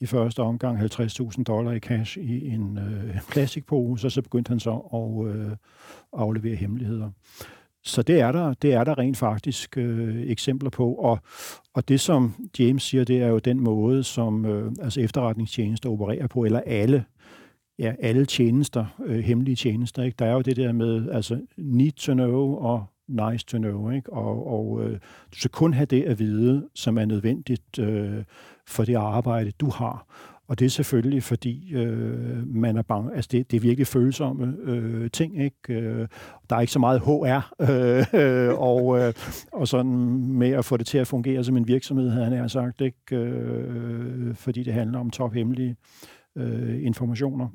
i 0.00 0.06
første 0.06 0.40
omgang 0.40 0.80
50.000 0.80 1.42
dollar 1.42 1.72
i 1.72 1.78
cash 1.78 2.18
i 2.18 2.48
en 2.48 2.78
øh, 2.78 3.20
plastikpose, 3.30 4.06
og 4.06 4.12
så 4.12 4.22
begyndte 4.22 4.48
han 4.48 4.60
så 4.60 4.72
at 4.94 5.36
øh, 5.36 5.56
aflevere 6.12 6.56
hemmeligheder. 6.56 7.10
Så 7.84 8.02
det 8.02 8.20
er 8.20 8.32
der, 8.32 8.54
det 8.54 8.74
er 8.74 8.84
der 8.84 8.98
rent 8.98 9.16
faktisk 9.16 9.78
øh, 9.78 10.22
eksempler 10.22 10.70
på. 10.70 10.94
Og, 10.94 11.18
og 11.74 11.88
det, 11.88 12.00
som 12.00 12.48
James 12.58 12.82
siger, 12.82 13.04
det 13.04 13.22
er 13.22 13.26
jo 13.26 13.38
den 13.38 13.60
måde, 13.60 14.04
som 14.04 14.44
øh, 14.44 14.72
altså 14.82 15.00
efterretningstjenester 15.00 15.90
opererer 15.90 16.26
på, 16.26 16.44
eller 16.44 16.60
alle 16.66 17.04
ja, 17.78 17.94
alle 17.98 18.26
tjenester, 18.26 18.86
øh, 19.04 19.18
hemmelige 19.18 19.56
tjenester. 19.56 20.02
Ikke? 20.02 20.16
Der 20.18 20.26
er 20.26 20.32
jo 20.32 20.40
det 20.40 20.56
der 20.56 20.72
med 20.72 21.10
altså 21.10 21.40
need 21.56 21.92
to 21.92 22.12
know 22.12 22.54
og 22.54 22.84
nice 23.08 23.46
to 23.46 23.58
know. 23.58 23.90
Ikke? 23.90 24.12
Og, 24.12 24.46
og 24.46 24.84
øh, 24.84 24.92
du 25.32 25.38
skal 25.38 25.50
kun 25.50 25.74
have 25.74 25.86
det 25.86 26.02
at 26.02 26.18
vide, 26.18 26.68
som 26.74 26.98
er 26.98 27.04
nødvendigt 27.04 27.78
øh, 27.78 28.24
for 28.66 28.84
det 28.84 28.94
arbejde, 28.94 29.50
du 29.50 29.70
har. 29.70 30.06
Og 30.48 30.58
det 30.58 30.64
er 30.64 30.70
selvfølgelig, 30.70 31.22
fordi 31.22 31.74
øh, 31.74 32.46
man 32.46 32.76
er 32.76 32.82
bange. 32.82 33.14
Altså, 33.14 33.28
det, 33.32 33.50
det 33.50 33.56
er 33.56 33.60
virkelig 33.60 33.86
følsomme 33.86 34.56
øh, 34.62 35.10
ting, 35.10 35.42
ikke? 35.42 35.72
Øh, 35.72 36.08
der 36.50 36.56
er 36.56 36.60
ikke 36.60 36.72
så 36.72 36.78
meget 36.78 37.00
HR, 37.00 37.54
øh, 37.60 38.58
og, 38.70 38.98
øh, 38.98 39.14
og 39.52 39.68
sådan 39.68 39.92
med 40.18 40.50
at 40.50 40.64
få 40.64 40.76
det 40.76 40.86
til 40.86 40.98
at 40.98 41.06
fungere 41.06 41.44
som 41.44 41.56
en 41.56 41.68
virksomhed, 41.68 42.10
havde 42.10 42.36
han 42.36 42.48
sagt, 42.48 42.80
ikke? 42.80 43.16
Øh, 43.16 44.34
fordi 44.34 44.62
det 44.62 44.72
handler 44.72 44.98
om 44.98 45.10
tophemmelige 45.10 45.76
øh, 46.36 46.84
informationer. 46.84 47.48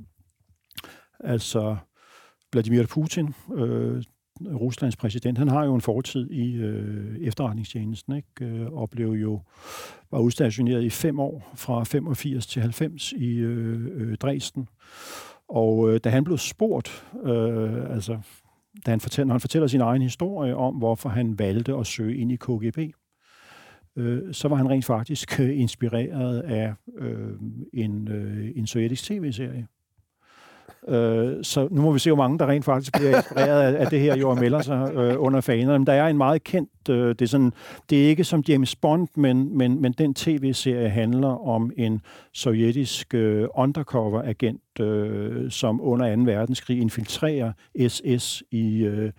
Altså, 1.19 1.77
Vladimir 2.51 2.85
Putin, 2.85 3.33
øh, 3.55 4.03
Ruslands 4.45 4.95
præsident, 4.95 5.37
han 5.37 5.47
har 5.47 5.65
jo 5.65 5.75
en 5.75 5.81
fortid 5.81 6.29
i 6.29 6.55
øh, 6.55 7.15
efterretningstjenesten, 7.21 8.15
ikke? 8.15 8.45
Øh, 8.45 8.71
og 8.71 8.89
blev 8.89 9.07
jo 9.07 9.41
var 10.11 10.19
udstationeret 10.19 10.83
i 10.83 10.89
fem 10.89 11.19
år, 11.19 11.51
fra 11.55 11.83
85 11.83 12.47
til 12.47 12.61
90 12.61 13.11
i 13.11 13.27
øh, 13.27 13.87
øh, 13.93 14.17
Dresden. 14.17 14.67
Og 15.49 15.93
øh, 15.93 15.99
da 16.03 16.09
han 16.09 16.23
blev 16.23 16.37
spurgt, 16.37 17.05
øh, 17.23 17.91
altså 17.91 18.19
da 18.85 18.91
han 18.91 18.99
fortæller, 18.99 19.33
han 19.33 19.41
fortæller 19.41 19.67
sin 19.67 19.81
egen 19.81 20.01
historie 20.01 20.55
om, 20.55 20.75
hvorfor 20.75 21.09
han 21.09 21.39
valgte 21.39 21.75
at 21.75 21.87
søge 21.87 22.17
ind 22.17 22.31
i 22.31 22.35
KGB, 22.35 22.95
øh, 23.95 24.33
så 24.33 24.47
var 24.47 24.55
han 24.55 24.69
rent 24.69 24.85
faktisk 24.85 25.39
øh, 25.39 25.59
inspireret 25.59 26.39
af 26.39 26.73
øh, 26.97 27.31
en, 27.73 28.07
øh, 28.07 28.51
en 28.55 28.67
sovjetisk 28.67 29.03
tv-serie, 29.03 29.67
Øh, 30.87 31.43
så 31.43 31.67
nu 31.71 31.81
må 31.81 31.91
vi 31.91 31.99
se, 31.99 32.09
hvor 32.09 32.23
mange 32.23 32.39
der 32.39 32.47
rent 32.47 32.65
faktisk 32.65 32.93
bliver 32.93 33.17
inspireret 33.17 33.73
af, 33.73 33.81
af 33.83 33.87
det 33.87 33.99
her, 33.99 34.17
jo 34.17 34.29
og 34.29 34.37
melder 34.37 34.61
sig 34.61 34.91
øh, 34.93 35.15
under 35.21 35.41
fanerne. 35.41 35.79
Men 35.79 35.87
der 35.87 35.93
er 35.93 36.07
en 36.07 36.17
meget 36.17 36.43
kendt, 36.43 36.89
øh, 36.89 37.09
det, 37.09 37.21
er 37.21 37.25
sådan, 37.25 37.53
det 37.89 38.03
er 38.03 38.07
ikke 38.07 38.23
som 38.23 38.43
James 38.47 38.75
Bond, 38.75 39.07
men, 39.15 39.57
men, 39.57 39.81
men 39.81 39.91
den 39.91 40.13
tv-serie 40.13 40.89
handler 40.89 41.47
om 41.47 41.71
en 41.77 42.01
sovjetisk 42.33 43.13
øh, 43.13 43.47
undercover-agent, 43.55 44.79
øh, 44.79 45.51
som 45.51 45.81
under 45.81 46.15
2. 46.15 46.21
verdenskrig 46.21 46.81
infiltrerer 46.81 47.51
SS 47.87 48.43
i 48.51 48.83
øh, 48.83 49.11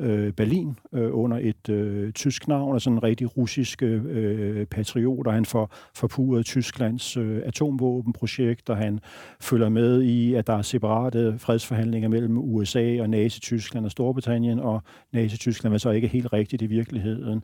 øh, 0.00 0.32
Berlin 0.32 0.78
øh, 0.92 1.08
under 1.12 1.38
et 1.42 1.68
øh, 1.68 2.12
tysk 2.12 2.48
navn, 2.48 2.74
og 2.74 2.80
sådan 2.80 2.96
en 2.96 3.02
rigtig 3.02 3.36
russisk 3.36 3.82
øh, 3.82 4.66
patriot, 4.66 5.26
og 5.26 5.32
han 5.32 5.44
får 5.44 5.74
forpuret 5.94 6.46
Tysklands 6.46 7.16
øh, 7.16 7.42
atomvåbenprojekt, 7.44 8.70
og 8.70 8.76
han 8.76 9.00
følger 9.40 9.68
med 9.68 10.02
i, 10.02 10.34
at 10.34 10.46
der 10.46 10.58
er 10.58 10.62
separate 10.62 11.34
fredsforhandlinger 11.38 12.08
mellem 12.08 12.38
USA 12.38 13.00
og 13.00 13.10
Nazi-Tyskland 13.10 13.84
og 13.84 13.90
Storbritannien, 13.90 14.60
og 14.60 14.82
Nazi-Tyskland 15.12 15.70
var 15.70 15.78
så 15.78 15.90
ikke 15.90 16.08
helt 16.08 16.32
rigtigt 16.32 16.62
i 16.62 16.66
virkeligheden. 16.66 17.42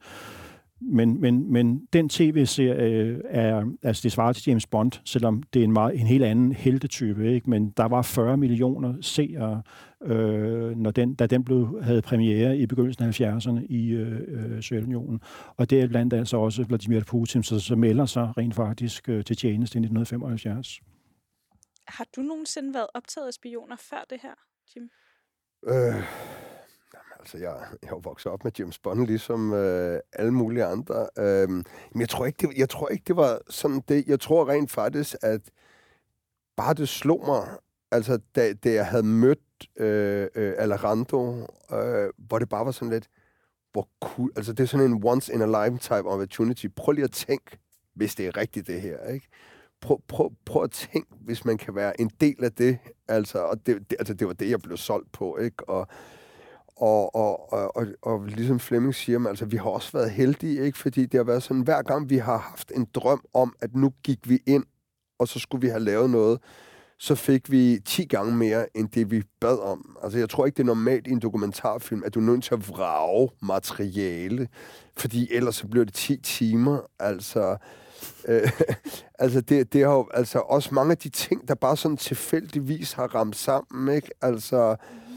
Men, 0.80 1.20
men, 1.20 1.52
men 1.52 1.86
den 1.92 2.08
tv-serie 2.08 3.22
er, 3.26 3.64
altså 3.82 4.00
det 4.02 4.12
svarer 4.12 4.32
til 4.32 4.44
James 4.46 4.66
Bond, 4.66 4.92
selvom 5.04 5.42
det 5.42 5.60
er 5.60 5.64
en, 5.64 5.72
meget, 5.72 6.00
en 6.00 6.06
helt 6.06 6.24
anden 6.24 6.52
heltetype, 6.52 7.34
ikke? 7.34 7.50
men 7.50 7.70
der 7.70 7.84
var 7.84 8.02
40 8.02 8.36
millioner 8.36 8.94
seere, 9.00 9.62
øh, 10.02 10.76
når 10.76 10.90
den, 10.90 11.14
da 11.14 11.26
den 11.26 11.44
blev, 11.44 11.82
havde 11.82 12.02
premiere 12.02 12.58
i 12.58 12.66
begyndelsen 12.66 13.04
af 13.04 13.20
70'erne 13.20 13.66
i 13.68 13.90
øh, 13.90 14.20
øh, 14.28 14.62
Sovjetunionen. 14.62 15.20
Og 15.56 15.70
det 15.70 15.80
er 15.80 15.88
blandt 15.88 16.12
andet 16.12 16.34
også 16.34 16.64
Vladimir 16.64 17.00
Putin, 17.06 17.42
så, 17.42 17.60
så 17.60 17.76
melder 17.76 18.06
sig 18.06 18.32
rent 18.38 18.54
faktisk 18.54 19.08
øh, 19.08 19.24
til 19.24 19.36
tjeneste 19.36 19.76
i 19.76 19.80
1975. 19.80 20.80
Har 21.88 22.06
du 22.16 22.20
nogensinde 22.20 22.74
været 22.74 22.86
optaget 22.94 23.26
af 23.26 23.32
spioner 23.32 23.76
før 23.76 24.04
det 24.10 24.18
her, 24.22 24.34
Jim? 24.76 24.90
Øh, 25.66 26.04
altså, 27.20 27.38
jeg, 27.38 27.56
jeg 27.82 27.90
er 27.90 28.00
vokset 28.00 28.32
op 28.32 28.44
med 28.44 28.52
James 28.58 28.78
Bond, 28.78 29.06
ligesom 29.06 29.52
øh, 29.52 30.00
alle 30.12 30.32
mulige 30.32 30.64
andre. 30.64 31.08
Øh, 31.18 31.48
men 31.48 32.00
jeg 32.00 32.08
tror, 32.08 32.26
ikke, 32.26 32.46
det, 32.46 32.58
jeg 32.58 32.68
tror 32.68 32.88
ikke, 32.88 33.04
det 33.06 33.16
var 33.16 33.40
sådan 33.50 33.82
det. 33.88 34.06
Jeg 34.06 34.20
tror 34.20 34.48
rent 34.48 34.70
faktisk, 34.70 35.16
at 35.22 35.40
bare 36.56 36.74
det 36.74 36.88
slog 36.88 37.26
mig, 37.26 37.48
altså, 37.90 38.18
da, 38.36 38.52
da 38.52 38.72
jeg 38.72 38.86
havde 38.86 39.02
mødt 39.02 39.38
øh, 39.76 40.28
øh, 40.34 40.54
Alarando, 40.58 41.46
øh, 41.72 42.10
hvor 42.18 42.38
det 42.38 42.48
bare 42.48 42.64
var 42.64 42.72
sådan 42.72 42.92
lidt, 42.92 43.08
hvor 43.72 43.88
cool, 44.00 44.32
altså 44.36 44.52
det 44.52 44.62
er 44.62 44.66
sådan 44.66 44.86
en 44.86 45.04
once 45.04 45.32
in 45.32 45.42
a 45.42 45.66
lifetime 45.68 46.08
opportunity. 46.08 46.66
Prøv 46.76 46.92
lige 46.92 47.04
at 47.04 47.12
tænke, 47.12 47.58
hvis 47.94 48.14
det 48.14 48.26
er 48.26 48.36
rigtigt 48.36 48.66
det 48.66 48.80
her, 48.80 49.06
ikke? 49.06 49.28
Prøv, 49.80 50.00
prøv, 50.08 50.32
prøv 50.46 50.62
at 50.62 50.70
tænke, 50.70 51.08
hvis 51.20 51.44
man 51.44 51.58
kan 51.58 51.74
være 51.74 52.00
en 52.00 52.10
del 52.20 52.44
af 52.44 52.52
det, 52.52 52.78
altså, 53.08 53.38
og 53.38 53.66
det, 53.66 53.90
det, 53.90 53.96
altså, 53.98 54.14
det 54.14 54.26
var 54.26 54.32
det, 54.32 54.50
jeg 54.50 54.60
blev 54.60 54.76
solgt 54.76 55.12
på, 55.12 55.36
ikke? 55.36 55.68
Og, 55.68 55.88
og, 56.80 57.14
og, 57.14 57.52
og, 57.52 57.76
og, 57.76 57.86
og 58.02 58.26
ligesom 58.26 58.60
Flemming 58.60 58.94
siger, 58.94 59.28
altså, 59.28 59.44
vi 59.44 59.56
har 59.56 59.64
også 59.64 59.92
været 59.92 60.10
heldige, 60.10 60.64
ikke? 60.64 60.78
Fordi 60.78 61.06
det 61.06 61.18
har 61.18 61.24
været 61.24 61.42
sådan, 61.42 61.62
hver 61.62 61.82
gang 61.82 62.10
vi 62.10 62.16
har 62.16 62.38
haft 62.38 62.72
en 62.76 62.86
drøm 62.94 63.24
om, 63.34 63.54
at 63.60 63.74
nu 63.74 63.92
gik 64.04 64.18
vi 64.28 64.38
ind, 64.46 64.64
og 65.18 65.28
så 65.28 65.38
skulle 65.38 65.60
vi 65.60 65.68
have 65.68 65.80
lavet 65.80 66.10
noget, 66.10 66.40
så 66.98 67.14
fik 67.14 67.50
vi 67.50 67.78
10 67.84 68.04
gange 68.04 68.36
mere, 68.36 68.76
end 68.76 68.88
det 68.88 69.10
vi 69.10 69.22
bad 69.40 69.58
om. 69.58 69.96
Altså, 70.02 70.18
jeg 70.18 70.30
tror 70.30 70.46
ikke, 70.46 70.56
det 70.56 70.62
er 70.62 70.66
normalt 70.66 71.06
i 71.06 71.10
en 71.10 71.20
dokumentarfilm, 71.20 72.02
at 72.06 72.14
du 72.14 72.20
er 72.20 72.24
nødt 72.24 72.44
til 72.44 72.54
at 72.54 72.68
vrage 72.68 73.30
materiale, 73.42 74.48
fordi 74.96 75.28
ellers 75.32 75.56
så 75.56 75.66
bliver 75.66 75.84
det 75.84 75.94
10 75.94 76.16
timer. 76.16 76.78
Altså, 76.98 77.56
øh, 78.28 78.50
altså, 79.18 79.40
det, 79.40 79.72
det 79.72 79.84
har 79.84 79.92
jo 79.92 80.08
altså 80.14 80.38
også 80.38 80.74
mange 80.74 80.90
af 80.90 80.98
de 80.98 81.08
ting, 81.08 81.48
der 81.48 81.54
bare 81.54 81.76
sådan 81.76 81.96
tilfældigvis 81.96 82.92
har 82.92 83.14
ramt 83.14 83.36
sammen, 83.36 83.96
ikke? 83.96 84.10
Altså, 84.22 84.70
øh, 84.70 85.09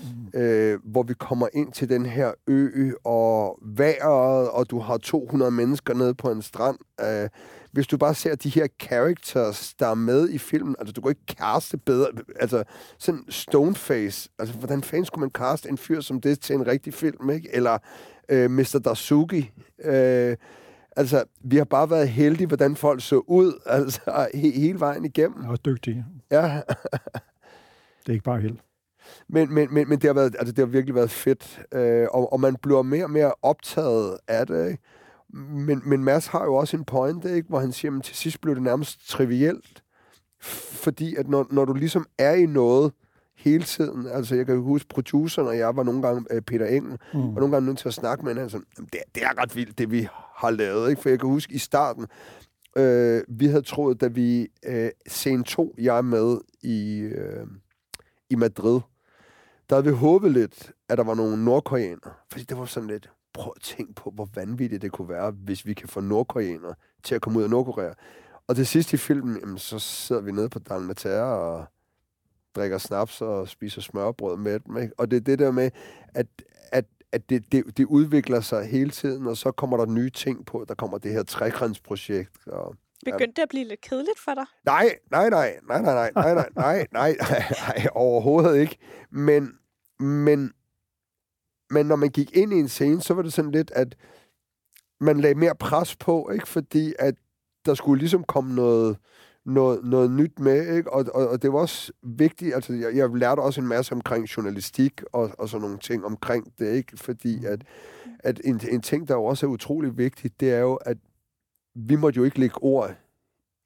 hvor 0.84 1.04
vi 1.04 1.14
kommer 1.14 1.48
ind 1.54 1.72
til 1.72 1.90
den 1.90 2.06
her 2.06 2.32
ø, 2.48 2.92
og 3.04 3.60
vejret, 3.62 4.50
og 4.50 4.70
du 4.70 4.80
har 4.80 4.98
200 4.98 5.52
mennesker 5.52 5.94
nede 5.94 6.14
på 6.14 6.32
en 6.32 6.42
strand. 6.42 6.78
Øh, 7.02 7.30
hvis 7.72 7.88
du 7.88 7.98
bare 7.98 8.16
ser 8.16 8.36
de 8.36 8.50
her 8.50 8.68
characters, 8.82 9.74
der 9.74 9.88
er 9.88 9.96
med 9.96 10.30
i 10.30 10.38
filmen, 10.38 10.76
altså 10.80 10.94
du 10.94 11.02
kan 11.02 11.10
ikke 11.10 11.36
caste 11.42 11.78
bedre, 11.78 12.08
altså 12.40 12.64
sådan 13.00 13.26
Stoneface, 13.30 14.30
altså 14.40 14.56
hvordan 14.56 14.84
fanden 14.84 15.06
skulle 15.06 15.22
man 15.22 15.32
caste 15.32 15.70
en 15.70 15.78
fyr 15.78 16.02
som 16.02 16.22
det 16.22 16.40
til 16.40 16.56
en 16.56 16.68
rigtig 16.68 16.94
film, 16.94 17.30
ikke? 17.30 17.50
Eller 17.56 17.78
øh, 18.30 18.52
Mr. 18.52 18.82
Dasuki, 18.86 19.52
øh, 19.84 20.36
Altså, 20.96 21.24
vi 21.44 21.58
har 21.58 21.64
bare 21.64 21.90
været 21.90 22.10
heldige, 22.10 22.48
hvordan 22.48 22.76
folk 22.76 23.04
så 23.04 23.16
ud, 23.16 23.62
altså, 23.66 24.28
he, 24.34 24.52
hele 24.52 24.80
vejen 24.80 25.06
igennem. 25.06 25.46
Og 25.46 25.66
dygtige. 25.66 26.06
Ja. 26.32 26.62
det 28.02 28.08
er 28.08 28.12
ikke 28.12 28.24
bare 28.24 28.42
held. 28.42 28.58
Men, 29.30 29.54
men, 29.54 29.74
men, 29.74 29.90
men 29.90 30.00
det, 30.00 30.08
har 30.08 30.14
været, 30.14 30.36
altså, 30.40 30.52
det 30.52 30.60
har 30.60 30.72
virkelig 30.72 30.96
været 30.96 31.12
fedt, 31.12 31.62
øh, 31.74 32.08
og, 32.12 32.34
og 32.34 32.40
man 32.40 32.56
bliver 32.56 32.82
mere 32.82 33.04
og 33.04 33.12
mere 33.12 33.32
optaget 33.42 34.18
af 34.28 34.48
det, 34.48 34.68
ikke? 34.68 34.84
Men, 35.34 35.82
men 35.86 36.04
Mads 36.04 36.28
har 36.28 36.46
jo 36.46 36.56
også 36.56 36.78
en 36.78 36.86
point, 36.86 37.26
ikke? 37.26 37.50
hvor 37.50 37.60
han 37.60 37.72
siger, 37.72 37.98
at 37.98 38.04
til 38.04 38.16
sidst 38.16 38.42
blev 38.42 38.56
det 38.56 38.64
nærmest 38.64 39.10
trivielt. 39.10 39.84
Fordi 40.84 41.16
at 41.16 41.30
når, 41.30 41.48
når 41.52 41.66
du 41.66 41.74
ligesom 41.74 42.06
er 42.18 42.34
i 42.34 42.46
noget 42.46 42.94
hele 43.38 43.64
tiden, 43.64 44.08
altså 44.08 44.36
jeg 44.36 44.46
kan 44.46 44.62
huske 44.62 44.90
produceren 44.90 45.48
og 45.48 45.58
jeg 45.58 45.76
var 45.76 45.84
nogle 45.84 46.02
gange 46.02 46.26
øh, 46.32 46.42
Peter 46.42 46.66
Engel, 46.66 46.98
mm. 47.14 47.20
og 47.20 47.36
nogle 47.36 47.52
gange 47.52 47.66
nødt 47.66 47.78
til 47.78 47.88
at 47.88 47.94
snakke 47.94 48.24
med 48.24 48.32
hinanden, 48.32 48.50
sådan, 48.50 48.66
det, 48.94 49.00
det 49.16 49.24
er 49.24 49.42
ret 49.42 49.56
vildt, 49.56 49.78
det 49.78 49.92
vi 49.92 50.08
har 50.36 50.52
lavet. 50.52 50.90
Ikke? 50.90 51.02
For 51.02 51.10
jeg 51.10 51.20
kan 51.20 51.30
huske 51.30 51.54
i 51.54 51.58
starten, 51.58 52.08
øh, 52.78 53.22
vi 53.28 53.46
havde 53.48 53.62
troet, 53.62 54.02
da 54.02 54.08
vi 54.08 54.48
øh, 54.66 54.90
scene 55.08 55.44
2, 55.44 55.76
jeg 55.78 55.98
er 55.98 56.02
med 56.02 56.38
i, 56.62 57.00
øh, 57.00 57.48
i 58.30 58.36
Madrid, 58.36 58.80
der 59.70 59.76
havde 59.76 59.86
vi 59.86 59.92
håbet 59.92 60.32
lidt, 60.32 60.72
at 60.90 60.98
der 60.98 61.04
var 61.04 61.14
nogle 61.14 61.46
nordkoreanere. 61.46 62.14
Fordi 62.32 62.44
det 62.44 62.58
var 62.58 62.66
sådan 62.66 62.90
lidt, 62.90 63.10
prøv 63.34 63.54
at 63.56 63.62
tænke 63.62 63.94
på, 63.94 64.12
hvor 64.16 64.30
vanvittigt 64.36 64.82
det 64.82 64.92
kunne 64.92 65.10
være, 65.10 65.32
hvis 65.32 65.66
vi 65.66 65.74
kan 65.74 65.90
få 65.90 66.02
nordkoreanere 66.02 66.76
til 67.04 67.16
at 67.16 67.22
komme 67.22 67.40
ud 67.40 67.44
af 67.44 67.50
Nordkorea. 67.50 67.94
Og 68.48 68.56
til 68.56 68.68
sidst 68.68 68.94
i 68.94 68.98
filmen, 68.98 69.38
jamen, 69.40 69.58
så 69.58 69.80
sidder 69.80 70.22
vi 70.22 70.32
nede 70.32 70.50
på 70.50 70.60
Dalmater 70.60 71.22
og 71.22 71.66
drikker 72.56 72.78
snaps 72.78 73.22
og 73.22 73.48
spiser 73.50 73.82
smørbrød 73.82 74.38
med 74.38 74.60
dem. 74.60 74.78
Ikke? 74.78 74.94
Og 74.98 75.12
det 75.12 75.18
er 75.18 75.22
det 75.22 75.40
der 75.40 75.52
med, 75.52 75.72
at, 76.14 76.28
at, 76.72 76.86
at 77.12 77.30
det, 77.30 77.52
det, 77.52 77.78
det 77.78 77.86
udvikler 77.86 78.42
sig 78.42 78.66
hele 78.66 78.90
tiden, 78.90 79.28
og 79.28 79.38
så 79.38 79.52
kommer 79.52 79.78
der 79.78 79.86
nye 79.86 80.10
ting 80.10 80.46
på. 80.46 80.66
Der 80.68 80.76
kommer 80.76 80.98
det 80.98 81.12
her 81.12 81.24
trekrandsprojekt. 81.24 82.48
Og, 82.48 82.76
Begyndte 83.04 83.34
det 83.36 83.42
at 83.42 83.50
blive 83.50 83.68
lidt 83.68 83.82
kedeligt 83.82 84.20
for 84.20 84.34
dig? 84.34 84.46
Nej, 84.66 84.96
nej, 85.12 85.30
nej, 85.30 85.60
nej, 85.68 85.82
nej, 85.82 85.94
nej, 85.94 86.12
nej, 86.16 86.34
nej, 86.34 86.48
nej, 86.56 86.88
nej, 86.92 87.16
nej, 87.68 87.88
overhovedet 87.92 88.58
ikke. 88.62 88.78
Men, 89.12 89.52
men, 90.00 90.54
men 91.70 91.86
når 91.86 91.96
man 91.96 92.10
gik 92.10 92.38
ind 92.38 92.54
i 92.54 92.60
en 92.60 92.68
scene, 92.68 93.02
så 93.02 93.14
var 93.14 93.22
det 93.22 93.34
sådan 93.34 93.52
lidt, 93.52 93.72
at 93.72 93.96
man 95.00 95.20
lagde 95.20 95.36
mere 95.36 95.56
pres 95.56 95.96
på, 95.96 96.30
ikke? 96.34 96.48
Fordi 96.48 96.94
at 97.00 97.16
der 97.66 97.74
skulle 97.74 98.00
ligesom 98.00 98.24
komme 98.24 98.56
noget, 98.56 98.98
noget, 99.46 99.84
noget 99.84 100.12
nyt 100.12 100.40
med, 100.40 100.76
ikke? 100.76 100.94
Og, 100.94 101.06
og, 101.14 101.28
og 101.30 101.42
det 101.42 101.54
var 101.54 101.60
også 101.60 101.92
vigtigt, 102.04 102.56
altså 102.56 102.74
jeg, 102.74 102.96
jeg 102.96 103.10
lærte 103.10 103.40
også 103.40 103.62
en 103.62 103.68
masse 103.68 103.92
omkring 103.94 104.26
journalistik 104.26 105.02
og, 105.14 105.32
og 105.38 105.50
sådan 105.50 105.62
nogle 105.62 105.78
ting 105.78 106.06
omkring 106.06 106.54
det, 106.60 106.74
ikke? 106.74 106.98
Fordi 106.98 107.46
at, 107.46 107.64
at 108.20 108.42
en, 108.44 108.62
en 108.70 108.82
ting, 108.82 109.08
der 109.08 109.16
også 109.16 109.46
er 109.46 109.50
utrolig 109.50 109.98
vigtigt, 109.98 110.40
det 110.40 110.54
er 110.54 110.60
jo, 110.60 110.76
at 110.76 110.98
vi 111.76 111.96
måtte 111.96 112.18
jo 112.18 112.24
ikke 112.24 112.40
lægge 112.40 112.64
ord 112.64 112.96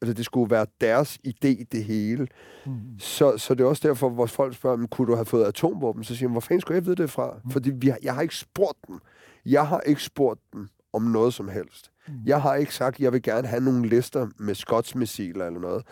Altså, 0.01 0.13
det 0.13 0.25
skulle 0.25 0.51
være 0.51 0.65
deres 0.81 1.19
idé, 1.27 1.63
det 1.71 1.83
hele. 1.83 2.27
Mm. 2.65 2.99
Så, 2.99 3.37
så 3.37 3.53
det 3.53 3.63
er 3.63 3.67
også 3.67 3.87
derfor, 3.87 4.09
hvor 4.09 4.25
folk 4.25 4.55
spørger, 4.55 4.87
kunne 4.87 5.07
du 5.07 5.15
have 5.15 5.25
fået 5.25 5.45
atomvåben? 5.45 6.03
Så 6.03 6.15
siger 6.15 6.29
man, 6.29 6.33
hvor 6.33 6.41
fanden 6.41 6.61
skulle 6.61 6.75
jeg 6.75 6.85
vide 6.85 6.95
det 6.95 7.09
fra? 7.09 7.39
Mm. 7.43 7.51
Fordi 7.51 7.71
vi 7.71 7.87
har, 7.87 7.97
jeg 8.03 8.15
har 8.15 8.21
ikke 8.21 8.35
spurgt 8.35 8.77
dem. 8.87 8.99
Jeg 9.45 9.67
har 9.67 9.79
ikke 9.79 10.03
spurgt 10.03 10.39
dem 10.53 10.67
om 10.93 11.01
noget 11.01 11.33
som 11.33 11.47
helst. 11.47 11.91
Mm. 12.07 12.13
Jeg 12.25 12.41
har 12.41 12.55
ikke 12.55 12.75
sagt, 12.75 12.95
at 12.95 12.99
jeg 12.99 13.13
vil 13.13 13.21
gerne 13.21 13.47
have 13.47 13.63
nogle 13.63 13.87
lister 13.87 14.27
med 14.39 14.55
skotsmissiler 14.55 15.45
eller 15.45 15.59
noget. 15.59 15.85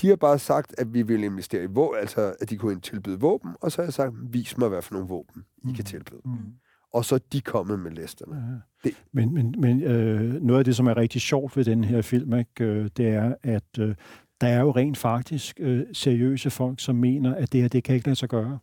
De 0.00 0.08
har 0.08 0.16
bare 0.16 0.38
sagt, 0.38 0.74
at 0.78 0.94
vi 0.94 1.02
vil 1.02 1.24
investere 1.24 1.62
i 1.62 1.66
våben, 1.66 1.98
altså 1.98 2.34
at 2.40 2.50
de 2.50 2.56
kunne 2.56 2.80
tilbyde 2.80 3.20
våben, 3.20 3.50
og 3.60 3.72
så 3.72 3.82
har 3.82 3.86
jeg 3.86 3.92
sagt, 3.92 4.12
vis 4.22 4.58
mig, 4.58 4.68
hvad 4.68 4.82
for 4.82 4.94
nogle 4.94 5.08
våben 5.08 5.44
I 5.64 5.66
mm. 5.66 5.74
kan 5.74 5.84
tilbyde. 5.84 6.20
Mm 6.24 6.52
og 6.92 7.04
så 7.04 7.14
er 7.14 7.18
de 7.32 7.40
kommet 7.40 7.78
med 7.78 7.90
listerne. 7.90 8.36
Ja. 8.36 8.88
Det. 8.88 8.96
Men, 9.12 9.34
men, 9.34 9.54
men 9.58 9.82
øh, 9.82 10.42
noget 10.42 10.58
af 10.58 10.64
det, 10.64 10.76
som 10.76 10.86
er 10.86 10.96
rigtig 10.96 11.20
sjovt 11.20 11.56
ved 11.56 11.64
den 11.64 11.84
her 11.84 12.02
film, 12.02 12.34
ikke, 12.34 12.64
øh, 12.64 12.90
det 12.96 13.08
er, 13.08 13.34
at 13.42 13.78
øh, 13.78 13.94
der 14.40 14.46
er 14.48 14.60
jo 14.60 14.70
rent 14.70 14.98
faktisk 14.98 15.60
øh, 15.60 15.86
seriøse 15.92 16.50
folk, 16.50 16.80
som 16.80 16.96
mener, 16.96 17.34
at 17.34 17.52
det 17.52 17.60
her, 17.60 17.68
det 17.68 17.84
kan 17.84 17.94
ikke 17.94 18.06
lade 18.06 18.16
sig 18.16 18.28
gøre. 18.28 18.58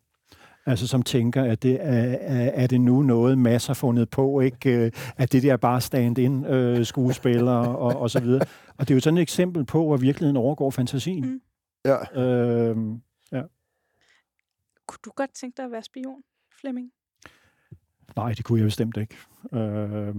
Altså 0.66 0.88
som 0.88 1.04
tænker, 1.04 1.44
at 1.44 1.64
det 1.64 1.78
er, 1.82 2.18
er 2.54 2.68
det 2.68 2.82
nu 2.82 3.02
noget, 3.02 3.38
masser 3.38 3.74
fundet 3.74 4.10
på, 4.10 4.40
ikke? 4.40 4.86
Øh, 4.86 4.92
at 5.18 5.32
det 5.32 5.44
der 5.44 5.58
bare 5.58 5.82
stand-in 5.82 6.46
øh, 6.46 6.86
skuespillere 6.86 7.78
og, 7.86 7.96
og 7.96 8.10
så 8.10 8.20
videre. 8.20 8.46
Og 8.78 8.88
det 8.88 8.92
er 8.92 8.96
jo 8.96 9.00
sådan 9.00 9.18
et 9.18 9.22
eksempel 9.22 9.66
på, 9.66 9.86
hvor 9.86 9.98
virkeligheden 9.98 10.38
overgår 10.38 10.72
fantasien. 10.72 11.26
Mm. 11.26 11.42
Ja. 11.86 12.22
Øh, 12.22 12.78
ja. 13.32 13.42
Kunne 14.88 15.00
du 15.06 15.12
godt 15.16 15.34
tænke 15.34 15.58
dig 15.58 15.66
at 15.66 15.72
være 15.72 15.84
spion, 15.84 16.22
Flemming? 16.62 16.92
Nej, 18.16 18.34
det 18.34 18.46
kunne 18.46 18.60
jeg 18.60 18.66
bestemt 18.68 18.98
ikke. 18.98 19.16
Øh, 19.54 20.16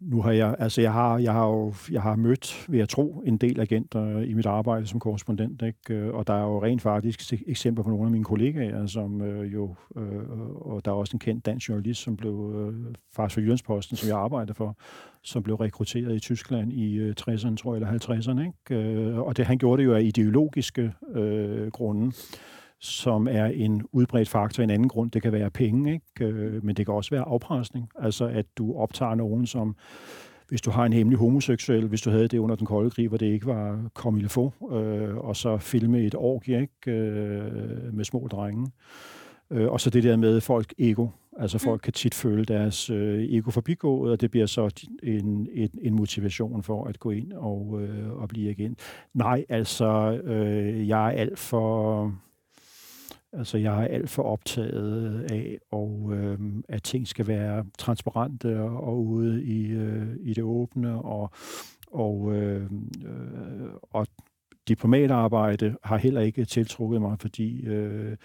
nu 0.00 0.22
har 0.22 0.32
jeg, 0.32 0.56
altså 0.58 0.80
jeg 0.80 0.92
har, 0.92 1.18
jeg 1.18 1.32
har 1.32 1.46
jo, 1.46 1.74
jeg 1.90 2.02
har 2.02 2.16
mødt, 2.16 2.66
vil 2.68 2.78
jeg 2.78 2.88
tro, 2.88 3.22
en 3.26 3.36
del 3.36 3.60
agenter 3.60 4.18
i 4.18 4.34
mit 4.34 4.46
arbejde 4.46 4.86
som 4.86 5.00
korrespondent, 5.00 5.62
ikke? 5.62 5.94
Øh, 5.94 6.14
og 6.14 6.26
der 6.26 6.34
er 6.34 6.42
jo 6.42 6.62
rent 6.62 6.82
faktisk 6.82 7.32
eksempler 7.46 7.84
på 7.84 7.90
nogle 7.90 8.04
af 8.04 8.10
mine 8.10 8.24
kollegaer, 8.24 8.86
som 8.86 9.22
øh, 9.22 9.52
jo, 9.52 9.74
øh, 9.96 10.30
og 10.54 10.84
der 10.84 10.90
er 10.90 10.94
også 10.94 11.16
en 11.16 11.18
kendt 11.18 11.46
dansk 11.46 11.68
journalist, 11.68 12.02
som 12.02 12.16
blev, 12.16 12.54
øh, 12.56 12.94
faktisk 13.16 13.34
for 13.34 13.40
Jyllandsposten, 13.40 13.96
som 13.96 14.08
jeg 14.08 14.18
arbejder 14.18 14.54
for, 14.54 14.76
som 15.22 15.42
blev 15.42 15.56
rekrutteret 15.56 16.16
i 16.16 16.20
Tyskland 16.20 16.72
i 16.72 16.94
øh, 16.94 17.14
60'erne, 17.20 17.56
tror 17.56 17.74
jeg, 17.74 17.82
eller 17.82 17.98
50'erne, 17.98 18.40
ikke? 18.70 18.90
Øh, 18.90 19.18
og 19.18 19.36
det, 19.36 19.46
han 19.46 19.58
gjorde 19.58 19.82
det 19.82 19.88
jo 19.88 19.94
af 19.94 20.02
ideologiske 20.02 20.92
øh, 21.14 21.70
grunde 21.70 22.12
som 22.80 23.28
er 23.30 23.46
en 23.46 23.82
udbredt 23.92 24.28
faktor. 24.28 24.62
En 24.62 24.70
anden 24.70 24.88
grund, 24.88 25.10
det 25.10 25.22
kan 25.22 25.32
være 25.32 25.50
penge, 25.50 25.92
ikke? 25.92 26.32
Øh, 26.32 26.64
men 26.64 26.76
det 26.76 26.86
kan 26.86 26.94
også 26.94 27.10
være 27.10 27.22
afpresning. 27.22 27.88
Altså, 27.98 28.26
at 28.26 28.46
du 28.58 28.76
optager 28.76 29.14
nogen, 29.14 29.46
som 29.46 29.76
hvis 30.48 30.60
du 30.60 30.70
har 30.70 30.84
en 30.84 30.92
hemmelig 30.92 31.18
homoseksuel, 31.18 31.86
hvis 31.86 32.02
du 32.02 32.10
havde 32.10 32.28
det 32.28 32.38
under 32.38 32.56
den 32.56 32.66
kolde 32.66 32.90
krig, 32.90 33.08
hvor 33.08 33.16
det 33.16 33.26
ikke 33.26 33.46
var 33.46 33.90
comme 33.94 34.28
få, 34.28 34.52
øh, 34.72 35.16
og 35.16 35.36
så 35.36 35.58
filme 35.58 36.00
et 36.00 36.14
orgie 36.14 36.60
ikke? 36.60 36.90
Øh, 36.90 37.94
med 37.94 38.04
små 38.04 38.28
drenge. 38.30 38.70
Øh, 39.50 39.68
og 39.68 39.80
så 39.80 39.90
det 39.90 40.02
der 40.02 40.16
med 40.16 40.40
folk 40.40 40.74
ego. 40.78 41.06
Altså 41.38 41.58
folk 41.58 41.80
mm. 41.80 41.82
kan 41.82 41.92
tit 41.92 42.14
føle 42.14 42.44
deres 42.44 42.90
øh, 42.90 43.24
ego 43.24 43.50
forbigået, 43.50 44.12
og 44.12 44.20
det 44.20 44.30
bliver 44.30 44.46
så 44.46 44.88
en, 45.02 45.48
en, 45.52 45.70
en 45.82 45.94
motivation 45.94 46.62
for 46.62 46.84
at 46.84 46.98
gå 46.98 47.10
ind 47.10 47.32
og, 47.32 47.78
øh, 47.82 48.12
og 48.12 48.28
blive 48.28 48.50
igen. 48.50 48.76
Nej, 49.14 49.44
altså 49.48 50.20
øh, 50.24 50.88
jeg 50.88 51.06
er 51.06 51.10
alt 51.10 51.38
for 51.38 52.14
Altså, 53.32 53.58
jeg 53.58 53.82
er 53.82 53.86
alt 53.88 54.10
for 54.10 54.22
optaget 54.22 55.26
af, 55.30 55.58
og, 55.70 56.10
øh, 56.12 56.38
at 56.68 56.82
ting 56.82 57.08
skal 57.08 57.26
være 57.26 57.64
transparente 57.78 58.60
og, 58.60 58.84
og 58.84 59.06
ude 59.06 59.44
i, 59.44 59.66
øh, 59.66 60.16
i 60.20 60.34
det 60.34 60.44
åbne, 60.44 61.02
og, 61.02 61.30
og, 61.90 62.34
øh, 62.34 62.70
øh, 63.06 63.68
og 63.82 64.06
diplomatarbejde 64.68 65.76
har 65.84 65.96
heller 65.96 66.20
ikke 66.20 66.44
tiltrukket 66.44 67.00
mig, 67.00 67.20
fordi 67.20 67.66
øh, 67.66 68.16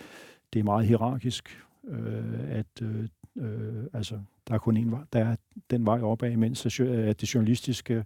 det 0.54 0.60
er 0.60 0.64
meget 0.64 0.88
hierarkisk, 0.88 1.64
øh, 1.88 2.50
at 2.50 2.82
øh, 2.82 3.08
øh, 3.38 3.84
altså, 3.94 4.20
der 4.48 4.54
er 4.54 4.58
kun 4.58 4.78
en 4.78 4.92
vej, 4.92 5.02
der 5.14 5.26
er 5.26 5.36
den 5.70 5.86
vej 5.86 6.02
opad, 6.02 6.38
mens 6.38 6.80
at 6.80 7.22
det 7.22 7.34
journalistiske 7.34 8.06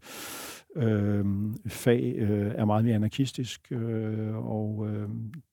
øh, 0.77 1.25
fag 1.67 2.13
øh, 2.17 2.51
er 2.55 2.65
meget 2.65 2.85
mere 2.85 2.95
anarkistisk, 2.95 3.71
øh, 3.71 4.35
og 4.35 4.87
øh, 4.89 5.09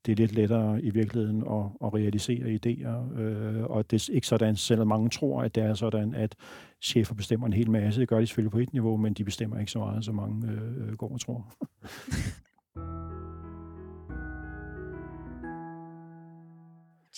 det 0.06 0.12
er 0.12 0.16
lidt 0.16 0.32
lettere 0.32 0.82
i 0.82 0.90
virkeligheden 0.90 1.40
at, 1.42 1.64
at 1.84 1.94
realisere 1.94 2.58
idéer. 2.58 3.20
Øh, 3.20 3.64
og 3.64 3.90
det 3.90 4.08
er 4.08 4.14
ikke 4.14 4.26
sådan, 4.26 4.56
selvom 4.56 4.88
mange 4.88 5.10
tror, 5.10 5.42
at 5.42 5.54
det 5.54 5.62
er 5.62 5.74
sådan, 5.74 6.14
at 6.14 6.37
chefer 6.82 7.14
bestemmer 7.14 7.46
en 7.46 7.52
hel 7.52 7.70
masse. 7.70 8.00
Det 8.00 8.08
gør 8.08 8.20
de 8.20 8.26
selvfølgelig 8.26 8.52
på 8.52 8.58
et 8.58 8.72
niveau, 8.72 8.96
men 8.96 9.14
de 9.14 9.24
bestemmer 9.24 9.58
ikke 9.58 9.72
så 9.72 9.78
meget, 9.78 10.04
som 10.04 10.14
mange 10.14 10.48
øh, 10.48 10.96
går 10.96 11.12
og 11.12 11.20
tror. 11.20 11.54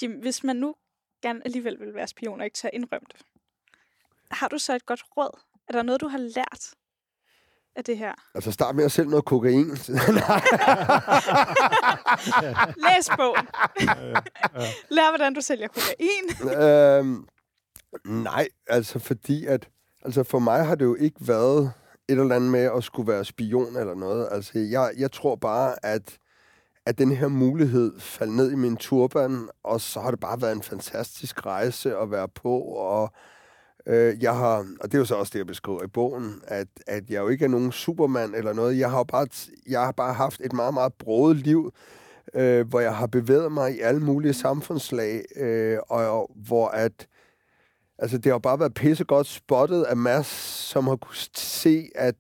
Jim, 0.02 0.12
hvis 0.20 0.44
man 0.44 0.56
nu 0.56 0.74
gerne 1.22 1.40
alligevel 1.44 1.80
vil 1.80 1.94
være 1.94 2.06
spion 2.06 2.40
og 2.40 2.44
ikke 2.44 2.56
tage 2.56 2.74
indrømt, 2.74 3.14
har 4.30 4.48
du 4.48 4.58
så 4.58 4.74
et 4.74 4.86
godt 4.86 5.02
råd? 5.16 5.40
Er 5.68 5.72
der 5.72 5.82
noget, 5.82 6.00
du 6.00 6.08
har 6.08 6.18
lært 6.18 6.74
af 7.76 7.84
det 7.84 7.98
her? 7.98 8.12
Altså 8.34 8.52
start 8.52 8.76
med 8.76 8.84
at 8.84 8.92
sælge 8.92 9.10
noget 9.10 9.24
kokain. 9.24 9.68
Læs 12.86 13.10
bogen. 13.16 13.46
Lær, 14.96 15.10
hvordan 15.10 15.34
du 15.34 15.40
sælger 15.40 15.68
kokain. 15.68 16.52
øhm, 16.62 17.26
nej, 18.04 18.48
altså 18.66 18.98
fordi 18.98 19.46
at... 19.46 19.68
Altså 20.04 20.24
for 20.24 20.38
mig 20.38 20.66
har 20.66 20.74
det 20.74 20.84
jo 20.84 20.94
ikke 20.94 21.16
været 21.20 21.72
et 22.08 22.18
eller 22.18 22.36
andet 22.36 22.50
med 22.50 22.70
at 22.76 22.84
skulle 22.84 23.12
være 23.12 23.24
spion 23.24 23.76
eller 23.76 23.94
noget. 23.94 24.28
Altså 24.30 24.58
jeg, 24.58 24.92
jeg 24.96 25.12
tror 25.12 25.36
bare, 25.36 25.74
at 25.82 26.18
at 26.86 26.98
den 26.98 27.12
her 27.12 27.28
mulighed 27.28 28.00
faldt 28.00 28.32
ned 28.32 28.52
i 28.52 28.54
min 28.54 28.76
turban, 28.76 29.48
og 29.64 29.80
så 29.80 30.00
har 30.00 30.10
det 30.10 30.20
bare 30.20 30.42
været 30.42 30.52
en 30.52 30.62
fantastisk 30.62 31.46
rejse 31.46 31.96
at 31.96 32.10
være 32.10 32.28
på, 32.28 32.58
og 32.60 33.12
Øh, 33.86 34.22
jeg 34.22 34.36
har, 34.36 34.56
og 34.80 34.84
det 34.84 34.94
er 34.94 34.98
jo 34.98 35.04
så 35.04 35.14
også 35.14 35.30
det, 35.32 35.38
jeg 35.38 35.46
beskriver 35.46 35.82
i 35.82 35.86
bogen, 35.86 36.42
at, 36.44 36.68
at 36.86 37.10
jeg 37.10 37.20
jo 37.20 37.28
ikke 37.28 37.44
er 37.44 37.48
nogen 37.48 37.72
supermand 37.72 38.34
eller 38.34 38.52
noget. 38.52 38.78
Jeg 38.78 38.90
har 38.90 39.04
bare, 39.04 39.26
jeg 39.68 39.80
har 39.80 39.92
bare 39.92 40.14
haft 40.14 40.40
et 40.40 40.52
meget, 40.52 40.74
meget 40.74 40.94
broet 40.94 41.36
liv, 41.36 41.72
øh, 42.34 42.68
hvor 42.68 42.80
jeg 42.80 42.96
har 42.96 43.06
bevæget 43.06 43.52
mig 43.52 43.76
i 43.76 43.80
alle 43.80 44.00
mulige 44.00 44.34
samfundslag, 44.34 45.24
øh, 45.36 45.78
og, 45.88 46.20
og 46.20 46.30
hvor 46.34 46.68
at 46.68 47.06
Altså, 47.98 48.18
det 48.18 48.32
har 48.32 48.38
bare 48.38 48.60
været 48.60 48.74
pissegodt 48.74 49.26
spottet 49.26 49.82
af 49.82 49.96
Mads, 49.96 50.26
som 50.70 50.86
har 50.86 50.96
kunne 50.96 51.16
se, 51.36 51.90
at 51.94 52.14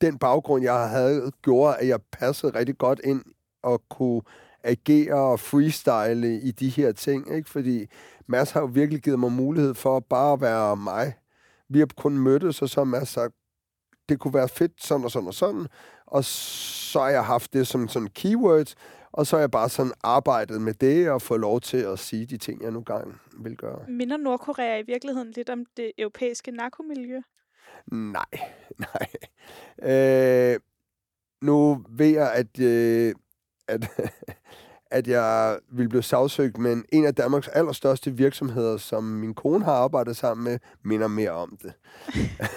den 0.00 0.18
baggrund, 0.18 0.64
jeg 0.64 0.88
havde, 0.88 1.32
gjorde, 1.42 1.76
at 1.76 1.88
jeg 1.88 2.00
passede 2.12 2.58
rigtig 2.58 2.78
godt 2.78 3.00
ind 3.04 3.24
og 3.62 3.82
kunne 3.90 4.22
agere 4.66 5.14
og 5.14 5.40
freestyle 5.40 6.40
i 6.40 6.50
de 6.50 6.68
her 6.68 6.92
ting, 6.92 7.34
ikke? 7.36 7.50
Fordi 7.50 7.86
Mads 8.26 8.50
har 8.50 8.60
jo 8.60 8.66
virkelig 8.66 9.02
givet 9.02 9.18
mig 9.18 9.32
mulighed 9.32 9.74
for 9.74 10.00
bare 10.00 10.32
at 10.32 10.40
være 10.40 10.76
mig. 10.76 11.14
Vi 11.68 11.78
har 11.78 11.88
kun 11.96 12.18
mødtes, 12.18 12.62
og 12.62 12.68
så 12.68 12.80
har 12.80 12.84
Mads 12.84 13.08
sagt, 13.08 13.34
det 14.08 14.18
kunne 14.18 14.34
være 14.34 14.48
fedt 14.48 14.84
sådan 14.84 15.04
og 15.04 15.10
sådan 15.10 15.28
og 15.28 15.34
sådan, 15.34 15.66
og 16.06 16.24
så 16.24 17.00
har 17.00 17.08
jeg 17.08 17.24
haft 17.24 17.52
det 17.52 17.66
som 17.66 17.88
sådan 17.88 18.08
keywords, 18.08 18.74
og 19.12 19.26
så 19.26 19.36
har 19.36 19.40
jeg 19.40 19.50
bare 19.50 19.68
sådan 19.68 19.92
arbejdet 20.02 20.60
med 20.60 20.74
det 20.74 21.10
og 21.10 21.22
fået 21.22 21.40
lov 21.40 21.60
til 21.60 21.76
at 21.76 21.98
sige 21.98 22.26
de 22.26 22.36
ting, 22.36 22.62
jeg 22.62 22.70
nu 22.70 22.80
gang 22.80 23.20
vil 23.38 23.56
gøre. 23.56 23.84
Minder 23.88 24.16
Nordkorea 24.16 24.78
i 24.78 24.82
virkeligheden 24.86 25.30
lidt 25.30 25.50
om 25.50 25.64
det 25.76 25.92
europæiske 25.98 26.50
narkomiljø? 26.50 27.20
Nej, 27.92 28.24
nej. 28.86 29.06
Øh, 29.82 30.60
nu 31.42 31.84
ved 31.88 32.06
jeg, 32.06 32.32
at, 32.32 32.60
øh, 32.60 33.14
at, 33.68 33.90
at 34.90 35.08
jeg 35.08 35.58
vil 35.72 35.88
blive 35.88 36.02
sagsøgt, 36.02 36.58
men 36.58 36.84
en 36.92 37.06
af 37.06 37.14
Danmarks 37.14 37.48
allerstørste 37.48 38.10
virksomheder, 38.10 38.76
som 38.76 39.04
min 39.04 39.34
kone 39.34 39.64
har 39.64 39.72
arbejdet 39.72 40.16
sammen 40.16 40.44
med, 40.44 40.58
minder 40.82 41.08
mere 41.08 41.30
om 41.30 41.58
det. 41.62 41.72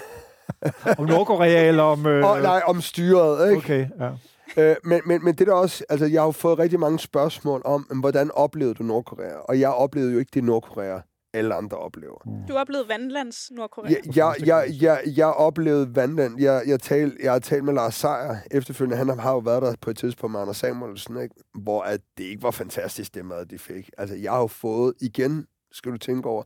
om 1.00 1.06
Nordkorea 1.06 1.68
eller 1.68 1.84
om... 1.84 2.06
Øh... 2.06 2.32
Oh, 2.32 2.42
nej, 2.42 2.62
om 2.66 2.82
styret, 2.82 3.50
ikke? 3.50 3.58
Okay, 3.58 3.88
ja. 4.00 4.12
Øh, 4.58 4.76
men, 4.84 5.02
men, 5.06 5.24
men 5.24 5.36
det 5.36 5.48
der 5.48 5.54
også, 5.54 5.84
altså 5.90 6.06
jeg 6.06 6.22
har 6.22 6.26
jo 6.26 6.32
fået 6.32 6.60
rigtig 6.60 6.80
mange 6.80 7.00
spørgsmål 7.00 7.62
om, 7.66 7.82
hvordan 7.82 8.32
oplevede 8.32 8.74
du 8.74 8.84
Nordkorea? 8.84 9.36
Og 9.36 9.60
jeg 9.60 9.70
oplevede 9.70 10.14
jo 10.14 10.20
ikke 10.20 10.32
det 10.34 10.44
Nordkorea, 10.44 11.00
alle 11.34 11.56
andre 11.56 11.78
oplever. 11.78 12.18
Mm. 12.26 12.48
Du 12.48 12.58
oplevede 12.58 12.88
vandlands 12.88 13.52
Nordkorea? 13.52 13.92
Jeg, 14.06 14.16
jeg, 14.16 14.36
jeg, 14.46 14.68
jeg, 14.82 15.02
jeg 15.18 15.28
oplevede 15.28 15.96
vandland. 15.96 16.40
Jeg, 16.40 16.64
jeg, 16.68 16.80
tal, 16.80 17.18
jeg 17.24 17.32
har 17.32 17.40
talt 17.40 17.64
med 17.64 17.74
Lars 17.74 17.96
Seier 17.96 18.38
efterfølgende. 18.52 18.98
Han 18.98 19.20
har 19.20 19.32
jo 19.32 19.38
været 19.38 19.62
der 19.62 19.76
på 19.82 19.90
et 19.90 19.98
tidspunkt 19.98 20.32
med 20.32 20.40
Anders 20.40 20.58
Samuelsen, 20.58 21.22
ikke? 21.22 21.36
hvor 21.54 21.82
at 21.82 22.02
det 22.18 22.24
ikke 22.24 22.44
var 22.44 22.52
fantastisk, 22.52 23.16
det 23.16 23.26
mad, 23.26 23.46
de 23.46 23.58
fik. 23.58 23.90
Altså, 23.98 24.16
jeg 24.16 24.32
har 24.32 24.40
jo 24.40 24.48
fået, 24.48 24.94
igen, 25.02 25.48
skal 25.72 25.92
du 25.92 25.98
tænke 25.98 26.30
over, 26.30 26.44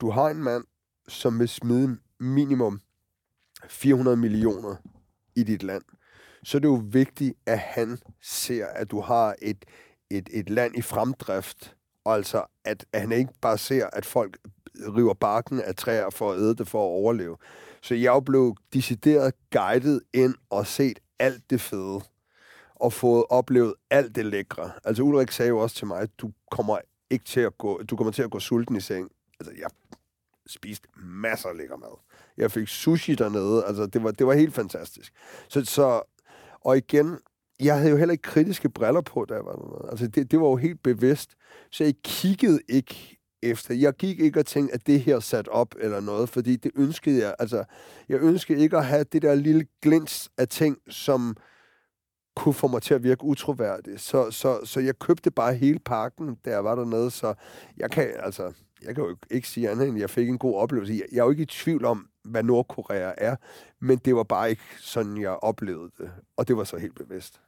du 0.00 0.10
har 0.10 0.28
en 0.28 0.42
mand, 0.42 0.64
som 1.08 1.38
vil 1.38 1.48
smide 1.48 1.96
minimum 2.20 2.80
400 3.68 4.16
millioner 4.16 4.76
i 5.36 5.42
dit 5.42 5.62
land 5.62 5.82
så 6.46 6.58
er 6.58 6.60
det 6.60 6.68
jo 6.68 6.82
vigtigt, 6.84 7.34
at 7.46 7.58
han 7.58 7.98
ser, 8.22 8.66
at 8.66 8.90
du 8.90 9.00
har 9.00 9.34
et, 9.42 9.64
et, 10.10 10.28
et 10.32 10.50
land 10.50 10.76
i 10.76 10.82
fremdrift, 10.82 11.76
altså 12.14 12.44
at, 12.64 12.86
at 12.92 13.00
han 13.00 13.12
ikke 13.12 13.32
bare 13.40 13.58
ser, 13.58 13.86
at 13.92 14.06
folk 14.06 14.38
river 14.74 15.14
barken 15.14 15.60
af 15.60 15.74
træer 15.74 16.10
for 16.10 16.32
at 16.32 16.38
æde 16.38 16.54
det 16.54 16.68
for 16.68 16.78
at 16.78 16.90
overleve. 16.90 17.36
Så 17.82 17.94
jeg 17.94 18.24
blev 18.24 18.56
decideret 18.72 19.34
guidet 19.52 20.00
ind 20.14 20.34
og 20.50 20.66
set 20.66 20.98
alt 21.18 21.50
det 21.50 21.60
fede, 21.60 22.00
og 22.74 22.92
fået 22.92 23.24
oplevet 23.30 23.74
alt 23.90 24.14
det 24.14 24.26
lækre. 24.26 24.72
Altså 24.84 25.02
Ulrik 25.02 25.30
sagde 25.30 25.48
jo 25.48 25.58
også 25.58 25.76
til 25.76 25.86
mig, 25.86 26.00
at 26.00 26.10
du 26.18 26.30
kommer 26.50 26.78
ikke 27.10 27.24
til 27.24 27.40
at 27.40 27.58
gå, 27.58 27.82
du 27.82 27.96
kommer 27.96 28.12
til 28.12 28.22
at 28.22 28.30
gå 28.30 28.38
sulten 28.38 28.76
i 28.76 28.80
seng. 28.80 29.10
Altså 29.40 29.54
jeg 29.58 29.70
spiste 30.46 30.88
masser 30.96 31.48
af 31.48 31.56
lækker 31.56 31.76
mad. 31.76 31.98
Jeg 32.36 32.50
fik 32.50 32.68
sushi 32.68 33.14
dernede, 33.14 33.64
altså 33.64 33.86
det 33.86 34.02
var, 34.02 34.10
det 34.10 34.26
var 34.26 34.32
helt 34.32 34.54
fantastisk. 34.54 35.12
Så, 35.48 35.64
så 35.64 36.02
og 36.60 36.76
igen, 36.76 37.18
jeg 37.60 37.78
havde 37.78 37.90
jo 37.90 37.96
heller 37.96 38.12
ikke 38.12 38.22
kritiske 38.22 38.68
briller 38.68 39.00
på, 39.00 39.24
da 39.24 39.34
jeg 39.34 39.44
var 39.44 39.52
dernede. 39.52 39.88
Altså, 39.90 40.06
det, 40.06 40.30
det 40.30 40.40
var 40.40 40.46
jo 40.46 40.56
helt 40.56 40.82
bevidst. 40.82 41.36
Så 41.70 41.84
jeg 41.84 41.94
kiggede 42.04 42.60
ikke 42.68 43.18
efter. 43.42 43.74
Jeg 43.74 43.94
gik 43.94 44.20
ikke 44.20 44.40
og 44.40 44.46
tænkte, 44.46 44.74
at 44.74 44.86
det 44.86 45.00
her 45.00 45.20
sat 45.20 45.48
op 45.48 45.74
eller 45.80 46.00
noget, 46.00 46.28
fordi 46.28 46.56
det 46.56 46.72
ønskede 46.76 47.22
jeg. 47.22 47.34
Altså, 47.38 47.64
jeg 48.08 48.20
ønskede 48.20 48.58
ikke 48.58 48.76
at 48.76 48.84
have 48.84 49.04
det 49.04 49.22
der 49.22 49.34
lille 49.34 49.66
glins 49.82 50.30
af 50.38 50.48
ting, 50.48 50.78
som 50.88 51.36
kunne 52.36 52.54
få 52.54 52.66
mig 52.66 52.82
til 52.82 52.94
at 52.94 53.02
virke 53.02 53.24
utroværdig. 53.24 54.00
Så, 54.00 54.30
så, 54.30 54.60
så 54.64 54.80
jeg 54.80 54.98
købte 54.98 55.30
bare 55.30 55.54
hele 55.54 55.78
pakken, 55.78 56.34
da 56.44 56.50
jeg 56.50 56.64
var 56.64 56.74
dernede, 56.74 57.10
så 57.10 57.34
jeg 57.76 57.90
kan, 57.90 58.12
altså, 58.18 58.52
jeg 58.82 58.94
kan 58.94 59.04
jo 59.04 59.16
ikke 59.30 59.48
sige 59.48 59.70
andet, 59.70 59.88
end 59.88 59.98
jeg 59.98 60.10
fik 60.10 60.28
en 60.28 60.38
god 60.38 60.54
oplevelse. 60.54 60.92
Jeg, 60.92 61.02
jeg 61.12 61.18
er 61.18 61.24
jo 61.24 61.30
ikke 61.30 61.42
i 61.42 61.46
tvivl 61.46 61.84
om, 61.84 62.08
hvad 62.24 62.42
Nordkorea 62.42 63.12
er, 63.18 63.36
men 63.80 63.98
det 63.98 64.16
var 64.16 64.22
bare 64.22 64.50
ikke 64.50 64.62
sådan, 64.80 65.20
jeg 65.20 65.30
oplevede 65.30 65.90
det. 65.98 66.10
Og 66.36 66.48
det 66.48 66.56
var 66.56 66.64
så 66.64 66.76
helt 66.76 66.94
bevidst. 66.94 67.40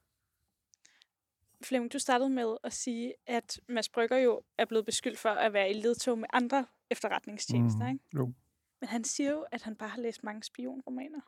Flemming, 1.63 1.93
du 1.93 1.99
startede 1.99 2.31
med 2.31 2.57
at 2.65 2.73
sige, 2.73 3.15
at 3.27 3.61
Mads 3.69 3.89
Brygger 3.89 4.17
jo 4.17 4.41
er 4.59 4.65
blevet 4.65 4.87
beskyldt 4.87 5.19
for 5.19 5.29
at 5.29 5.53
være 5.53 5.71
i 5.71 5.73
ledtog 5.73 6.19
med 6.19 6.29
andre 6.33 6.67
efterretningstjenester, 6.91 7.85
mm, 7.85 7.93
ikke? 7.93 8.05
Jo. 8.15 8.33
Men 8.81 8.89
han 8.89 9.05
siger 9.05 9.31
jo, 9.31 9.45
at 9.53 9.63
han 9.63 9.77
bare 9.77 9.89
har 9.89 10.01
læst 10.01 10.25
mange 10.25 10.43
spionromaner. 10.43 11.21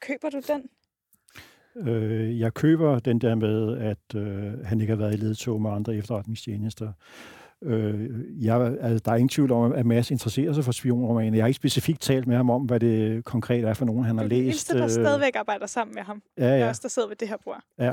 Køber 0.00 0.30
du 0.30 0.40
den? 0.48 0.68
Øh, 1.76 2.40
jeg 2.40 2.54
køber 2.54 2.98
den 2.98 3.18
der 3.18 3.34
med, 3.34 3.78
at 3.78 4.14
øh, 4.16 4.64
han 4.64 4.80
ikke 4.80 4.90
har 4.90 4.98
været 4.98 5.14
i 5.14 5.16
ledtog 5.16 5.62
med 5.62 5.70
andre 5.70 5.96
efterretningstjenester. 5.96 6.92
Øh, 7.62 8.10
jeg, 8.44 8.76
altså, 8.80 9.02
der 9.04 9.12
er 9.12 9.16
ingen 9.16 9.28
tvivl 9.28 9.52
om, 9.52 9.72
at 9.72 9.86
Mads 9.86 10.10
interesserer 10.10 10.52
sig 10.52 10.64
for 10.64 10.72
spionromaner. 10.72 11.36
Jeg 11.36 11.42
har 11.42 11.48
ikke 11.48 11.56
specifikt 11.56 12.00
talt 12.00 12.26
med 12.26 12.36
ham 12.36 12.50
om, 12.50 12.62
hvad 12.62 12.80
det 12.80 13.24
konkret 13.24 13.64
er 13.64 13.74
for 13.74 13.84
nogen, 13.84 14.04
han 14.04 14.18
har 14.18 14.24
læst. 14.24 14.30
Det 14.30 14.38
er 14.38 14.44
eneste, 14.44 14.74
der 14.74 14.84
øh, 14.84 14.90
stadigvæk 14.90 15.36
arbejder 15.36 15.66
sammen 15.66 15.94
med 15.94 16.02
ham. 16.02 16.22
Ja, 16.38 16.44
ja. 16.46 16.54
Jeg 16.54 16.68
også, 16.68 16.80
der 16.82 16.88
sidder 16.88 17.08
ved 17.08 17.16
det 17.16 17.28
her 17.28 17.36
bord. 17.44 17.62
Ja, 17.78 17.92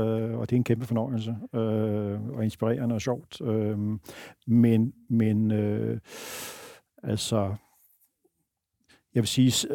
øh, 0.00 0.38
og 0.38 0.50
det 0.50 0.56
er 0.56 0.58
en 0.58 0.64
kæmpe 0.64 0.86
fornøjelse. 0.86 1.36
Øh, 1.54 2.28
og 2.36 2.44
inspirerende 2.44 2.94
og 2.94 3.00
sjovt. 3.00 3.40
Øh, 3.40 3.78
men, 4.46 4.92
men 5.10 5.50
øh, 5.50 5.98
altså, 7.02 7.54
jeg 9.14 9.22
vil 9.22 9.28
sige, 9.28 9.68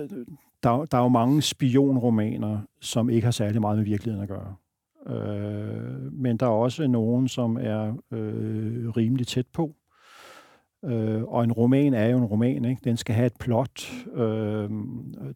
der, 0.64 0.86
der 0.86 0.98
er 0.98 1.02
jo 1.02 1.08
mange 1.08 1.42
spionromaner, 1.42 2.60
som 2.82 3.10
ikke 3.10 3.26
har 3.26 3.32
særlig 3.32 3.62
meget 3.62 3.78
med 3.78 3.86
virkeligheden 3.86 4.24
at 4.24 4.30
gøre. 4.30 4.56
Øh, 5.10 6.14
men 6.14 6.38
der 6.38 6.46
er 6.46 6.50
også 6.50 6.88
nogen, 6.88 7.28
som 7.28 7.58
er 7.62 7.94
øh, 8.12 8.90
rimelig 8.90 9.28
tæt 9.28 9.48
på. 9.54 9.76
Øh, 10.86 11.24
og 11.24 11.44
en 11.44 11.52
roman 11.52 11.94
er 11.94 12.08
jo 12.08 12.18
en 12.18 12.26
roman, 12.26 12.66
ikke? 12.66 12.82
Den 12.84 12.98
skal 12.98 13.16
have 13.16 13.26
et 13.26 13.38
plot. 13.40 13.92
Øh, 14.14 14.70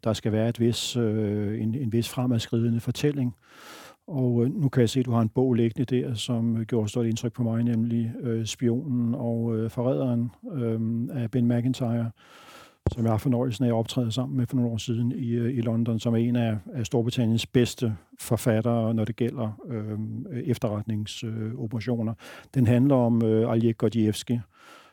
der 0.04 0.12
skal 0.12 0.32
være 0.32 0.48
et 0.48 0.60
vis, 0.60 0.96
øh, 0.96 1.62
en, 1.62 1.74
en 1.74 1.92
vis 1.92 2.08
fremadskridende 2.08 2.80
fortælling. 2.80 3.34
Og 4.06 4.44
øh, 4.44 4.54
nu 4.54 4.68
kan 4.68 4.80
jeg 4.80 4.90
se, 4.90 5.00
at 5.00 5.06
du 5.06 5.12
har 5.12 5.20
en 5.20 5.28
bog 5.28 5.54
liggende 5.54 5.96
der, 5.96 6.14
som 6.14 6.64
gjorde 6.64 6.88
stort 6.88 7.06
indtryk 7.06 7.32
på 7.32 7.42
mig, 7.42 7.64
nemlig 7.64 8.12
øh, 8.20 8.46
Spionen 8.46 9.14
og 9.14 9.56
øh, 9.56 9.70
Forræderen 9.70 10.30
øh, 10.52 10.80
af 11.22 11.30
Ben 11.30 11.48
McIntyre 11.48 12.10
som 12.92 13.04
jeg 13.04 13.12
har 13.12 13.18
fornøjelsen 13.18 13.64
af 13.64 13.68
at 13.68 13.74
optræde 13.74 14.12
sammen 14.12 14.36
med 14.36 14.46
for 14.46 14.56
nogle 14.56 14.70
år 14.70 14.76
siden 14.76 15.12
i, 15.12 15.30
øh, 15.30 15.58
i 15.58 15.60
London, 15.60 15.98
som 15.98 16.14
er 16.14 16.18
en 16.18 16.36
af, 16.36 16.56
af 16.74 16.86
Storbritanniens 16.86 17.46
bedste 17.46 17.96
forfattere, 18.20 18.94
når 18.94 19.04
det 19.04 19.16
gælder 19.16 19.60
øh, 19.68 19.98
efterretningsoperationer. 20.46 22.12
Øh, 22.12 22.48
Den 22.54 22.66
handler 22.66 22.94
om 22.94 23.24
øh, 23.24 23.52
Aljek 23.52 23.78
Gordievski, 23.78 24.40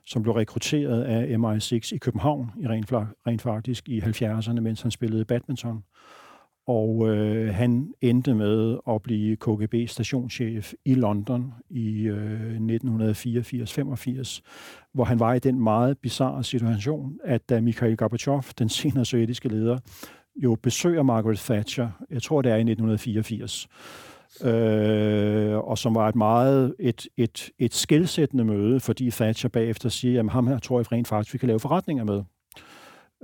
som 0.05 0.23
blev 0.23 0.33
rekrutteret 0.33 1.03
af 1.03 1.35
MI6 1.37 1.95
i 1.95 1.97
København, 1.97 2.51
i 2.61 2.67
rent, 2.67 2.93
rent 3.27 3.41
faktisk 3.41 3.89
i 3.89 3.99
70'erne, 3.99 4.59
mens 4.59 4.81
han 4.81 4.91
spillede 4.91 5.25
badminton. 5.25 5.83
Og 6.67 7.07
øh, 7.07 7.53
han 7.53 7.93
endte 8.01 8.33
med 8.33 8.77
at 8.89 9.01
blive 9.01 9.35
KGB-stationschef 9.35 10.73
i 10.85 10.93
London 10.93 11.53
i 11.69 12.01
øh, 12.01 12.57
1984-85, 12.57 14.41
hvor 14.93 15.03
han 15.03 15.19
var 15.19 15.33
i 15.33 15.39
den 15.39 15.63
meget 15.63 15.97
bizarre 15.97 16.43
situation, 16.43 17.19
at 17.23 17.49
da 17.49 17.61
Mikhail 17.61 17.97
Gorbachev, 17.97 18.43
den 18.59 18.69
senere 18.69 19.05
sovjetiske 19.05 19.49
leder, 19.49 19.77
jo 20.43 20.57
besøger 20.63 21.03
Margaret 21.03 21.37
Thatcher, 21.37 21.89
jeg 22.09 22.21
tror 22.21 22.41
det 22.41 22.51
er 22.51 22.55
i 22.55 22.59
1984, 22.59 23.67
øh, 24.43 25.57
og 25.57 25.77
som 25.77 25.95
var 25.95 26.09
et 26.09 26.15
meget 26.15 26.75
et, 26.79 27.07
et, 27.17 27.49
et 27.59 27.73
skældsættende 27.73 28.45
møde, 28.45 28.79
fordi 28.79 29.11
Thatcher 29.11 29.49
bagefter 29.49 29.89
siger, 29.89 30.23
at 30.23 30.29
ham 30.29 30.47
her 30.47 30.59
tror 30.59 30.79
jeg 30.79 30.91
rent 30.91 31.07
faktisk, 31.07 31.33
vi 31.33 31.37
kan 31.37 31.47
lave 31.47 31.59
forretninger 31.59 32.03
med 32.03 32.23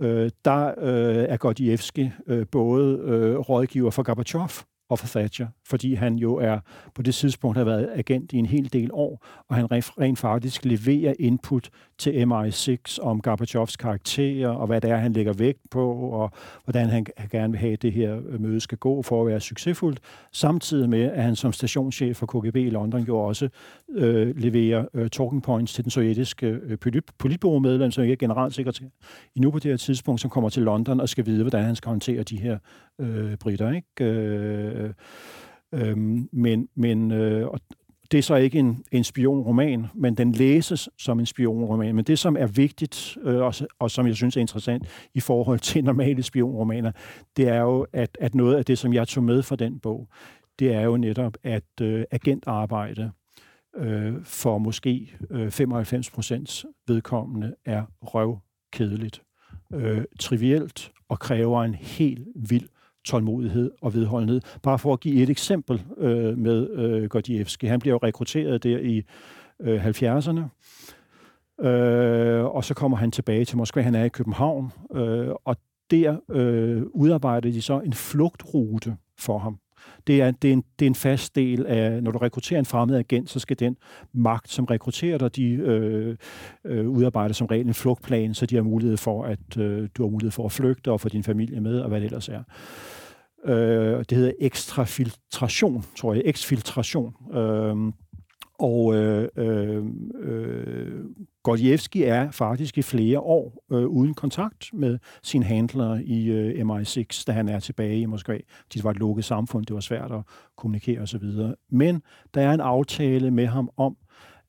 øh, 0.02 0.30
der 0.46 0.68
øh, 0.78 1.26
er 1.30 1.38
Gordievski 1.38 2.12
øh, 2.28 2.46
både 2.52 2.98
øh, 2.98 3.36
rådgiver 3.38 3.92
for 3.92 4.04
Gorbachev 4.04 4.50
og 4.90 5.00
for 5.00 5.08
Thatcher, 5.08 5.48
fordi 5.74 5.94
han 5.94 6.16
jo 6.16 6.36
er 6.36 6.60
på 6.96 7.02
det 7.02 7.16
tidspunkt 7.16 7.58
har 7.58 7.66
været 7.66 7.90
agent 7.96 8.34
i 8.34 8.38
en 8.38 8.46
hel 8.46 8.74
del 8.74 8.90
år, 8.94 9.26
og 9.50 9.56
han 9.56 9.72
rent 9.72 10.20
faktisk 10.20 10.66
leverer 10.66 11.14
input 11.20 11.70
til 11.98 12.12
MI6 12.12 13.02
om 13.02 13.22
Gorbachevs 13.22 13.76
karakter, 13.76 14.48
og 14.48 14.68
hvad 14.68 14.82
det 14.82 14.90
er, 14.90 14.98
han 14.98 15.14
lægger 15.14 15.34
vægt 15.34 15.60
på, 15.72 15.94
og 15.94 16.32
hvordan 16.64 16.90
han 16.90 17.06
gerne 17.32 17.52
vil 17.52 17.60
have, 17.60 17.74
at 17.74 17.82
det 17.82 17.94
her 17.94 18.20
øh, 18.30 18.42
møde 18.42 18.60
skal 18.60 18.78
gå 18.78 19.02
for 19.02 19.22
at 19.22 19.28
være 19.28 19.40
succesfuldt, 19.40 20.00
samtidig 20.32 20.90
med, 20.90 21.02
at 21.02 21.24
han 21.24 21.36
som 21.36 21.54
stationschef 21.54 22.18
for 22.18 22.26
KGB 22.26 22.56
i 22.56 22.70
London 22.70 23.02
jo 23.02 23.18
også 23.18 23.50
øh, 23.92 24.38
leverer 24.38 24.86
øh, 24.94 25.10
talking 25.10 25.44
points 25.44 25.74
til 25.74 25.84
den 25.84 25.92
sovjetiske 25.92 26.48
øh, 26.48 26.78
politbureau-medlem, 27.20 27.92
som 27.92 28.04
ikke 28.04 28.14
er 28.14 28.18
generalsekretær 28.18 28.86
nu 29.36 29.52
på 29.52 29.60
det 29.60 29.72
her 29.72 29.78
tidspunkt, 29.78 30.22
som 30.22 30.30
kommer 30.30 30.50
til 30.50 30.64
London 30.64 31.00
og 31.00 31.10
skal 31.10 31.26
vide, 31.26 31.44
hvordan 31.44 31.64
han 31.64 31.76
skal 31.76 31.90
håndtere 31.90 32.24
de 32.24 32.38
her 32.38 32.58
øh, 33.00 33.38
britter. 33.38 33.72
Ikke? 33.72 34.04
Øh, 34.06 34.94
øh, 35.74 35.98
men 36.32 36.70
men 36.76 37.12
øh, 37.12 37.48
og 37.48 37.60
det 38.12 38.18
er 38.18 38.24
så 38.24 38.36
ikke 38.36 38.60
en, 38.60 38.84
en 38.92 39.04
spionroman, 39.04 39.88
men 39.94 40.16
den 40.16 40.32
læses 40.32 40.90
som 40.98 41.20
en 41.20 41.26
spionroman. 41.26 41.96
Men 41.96 42.06
det, 42.06 42.20
som 42.20 42.38
er 42.38 42.48
vigtigt, 42.48 43.18
øh, 43.24 43.42
og, 43.42 43.54
og 43.80 43.92
som 43.92 44.08
jeg 44.08 44.16
synes 44.16 44.38
er 44.38 44.42
interessant 44.42 44.88
i 45.14 45.20
forhold 45.20 45.60
til 45.60 45.84
normale 45.92 46.24
spionromaner, 46.24 46.92
det 47.38 47.48
er 47.48 47.62
jo, 47.62 47.88
at, 47.94 48.18
at 48.22 48.36
noget 48.36 48.56
af 48.56 48.66
det, 48.66 48.78
som 48.78 48.94
jeg 48.94 49.08
tog 49.08 49.24
med 49.24 49.44
fra 49.44 49.56
den 49.56 49.80
bog, 49.80 50.08
det 50.60 50.74
er 50.74 50.82
jo 50.82 50.98
netop, 50.98 51.38
at 51.44 51.82
øh, 51.82 52.04
agentarbejde 52.12 53.12
øh, 53.78 54.14
for 54.24 54.58
måske 54.58 55.16
øh, 55.30 55.52
95 55.52 56.10
procents 56.10 56.66
vedkommende 56.88 57.56
er 57.66 57.84
røvkedeligt, 58.02 59.22
øh, 59.74 60.04
trivielt 60.20 60.92
og 61.10 61.20
kræver 61.20 61.64
en 61.64 61.76
helt 61.76 62.28
vild 62.36 62.70
tålmodighed 63.06 63.72
og 63.82 63.94
vedholdenhed. 63.94 64.42
Bare 64.64 64.80
for 64.80 64.94
at 64.94 65.00
give 65.00 65.24
et 65.24 65.30
eksempel 65.30 65.84
øh, 65.98 66.38
med 66.38 66.70
øh, 66.70 67.10
Gordievski. 67.10 67.68
Han 67.68 67.80
bliver 67.80 67.94
jo 67.94 68.00
rekrutteret 68.04 68.64
der 68.64 68.80
i 68.80 69.04
øh, 69.62 69.86
70'erne, 69.88 70.42
øh, 71.68 72.46
og 72.46 72.64
så 72.64 72.74
kommer 72.74 72.98
han 72.98 73.12
tilbage 73.12 73.46
til 73.46 73.58
Moskva. 73.58 73.82
Han 73.82 73.96
er 73.96 74.04
i 74.04 74.10
København, 74.10 74.72
øh, 74.96 75.30
og 75.46 75.58
der 75.92 76.18
øh, 76.32 76.84
udarbejder 76.94 77.52
de 77.52 77.62
så 77.62 77.80
en 77.80 77.94
flugtrute 77.94 78.98
for 79.20 79.38
ham. 79.38 79.58
Det 80.08 80.22
er, 80.22 80.32
det, 80.32 80.50
er 80.50 80.54
en, 80.54 80.64
det 80.80 80.86
er 80.86 80.90
en 80.90 80.96
fast 80.96 81.36
del 81.36 81.66
af, 81.66 82.04
når 82.04 82.12
du 82.12 82.18
rekrutterer 82.18 82.60
en 82.60 82.66
fremmed 82.66 82.98
agent, 82.98 83.30
så 83.30 83.40
skal 83.40 83.60
den 83.60 83.78
magt, 84.14 84.50
som 84.50 84.66
rekrutterer 84.66 85.18
dig, 85.18 85.36
de 85.36 85.52
øh, 85.52 86.16
øh, 86.66 86.90
udarbejder 86.90 87.34
som 87.34 87.48
regel 87.48 87.68
en 87.68 87.74
flugtplan, 87.74 88.34
så 88.34 88.46
de 88.46 88.56
har 88.56 88.64
mulighed 88.64 88.98
for, 88.98 89.24
at 89.24 89.58
øh, 89.58 89.90
du 89.98 90.04
har 90.04 90.10
mulighed 90.10 90.32
for 90.32 90.46
at 90.46 90.52
flygte 90.52 90.92
og 90.92 91.02
få 91.02 91.10
din 91.10 91.24
familie 91.24 91.62
med, 91.62 91.80
og 91.80 91.90
hvad 91.90 92.00
det 92.00 92.06
ellers 92.06 92.30
er. 92.30 92.44
Øh, 93.46 94.00
det 94.10 94.18
hedder 94.18 94.32
ekstrafiltration, 94.40 95.84
tror 95.98 96.14
jeg, 96.14 96.24
eksfiltration. 96.26 97.14
Øh, 97.34 97.76
og 98.60 98.96
øh, 98.96 99.30
øh, 99.36 99.86
øh, 100.20 101.06
Gordievski 101.44 102.04
er 102.04 102.32
faktisk 102.32 102.78
i 102.78 102.82
flere 102.82 103.20
år 103.20 103.64
øh, 103.72 103.86
uden 103.86 104.14
kontakt 104.14 104.70
med 104.74 105.00
sin 105.24 105.44
handler 105.44 106.00
i 106.04 106.26
øh, 106.26 106.70
MI6, 106.70 107.24
da 107.28 107.32
han 107.32 107.50
er 107.50 107.60
tilbage 107.60 108.00
i 108.00 108.06
Moskva. 108.06 108.38
Det 108.74 108.84
var 108.84 108.92
et 108.92 108.98
lukket 108.98 109.26
samfund, 109.26 109.66
det 109.66 109.74
var 109.74 109.80
svært 109.80 110.12
at 110.12 110.22
kommunikere 110.58 111.02
osv. 111.02 111.24
Men 111.70 112.02
der 112.34 112.42
er 112.42 112.52
en 112.52 112.62
aftale 112.62 113.32
med 113.32 113.48
ham 113.48 113.70
om, 113.78 113.98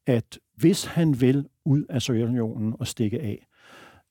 at 0.07 0.39
hvis 0.57 0.85
han 0.85 1.21
vil 1.21 1.47
ud 1.65 1.85
af 1.89 2.03
Sovjetunionen 2.03 2.75
og 2.79 2.87
stikke 2.87 3.21
af, 3.21 3.47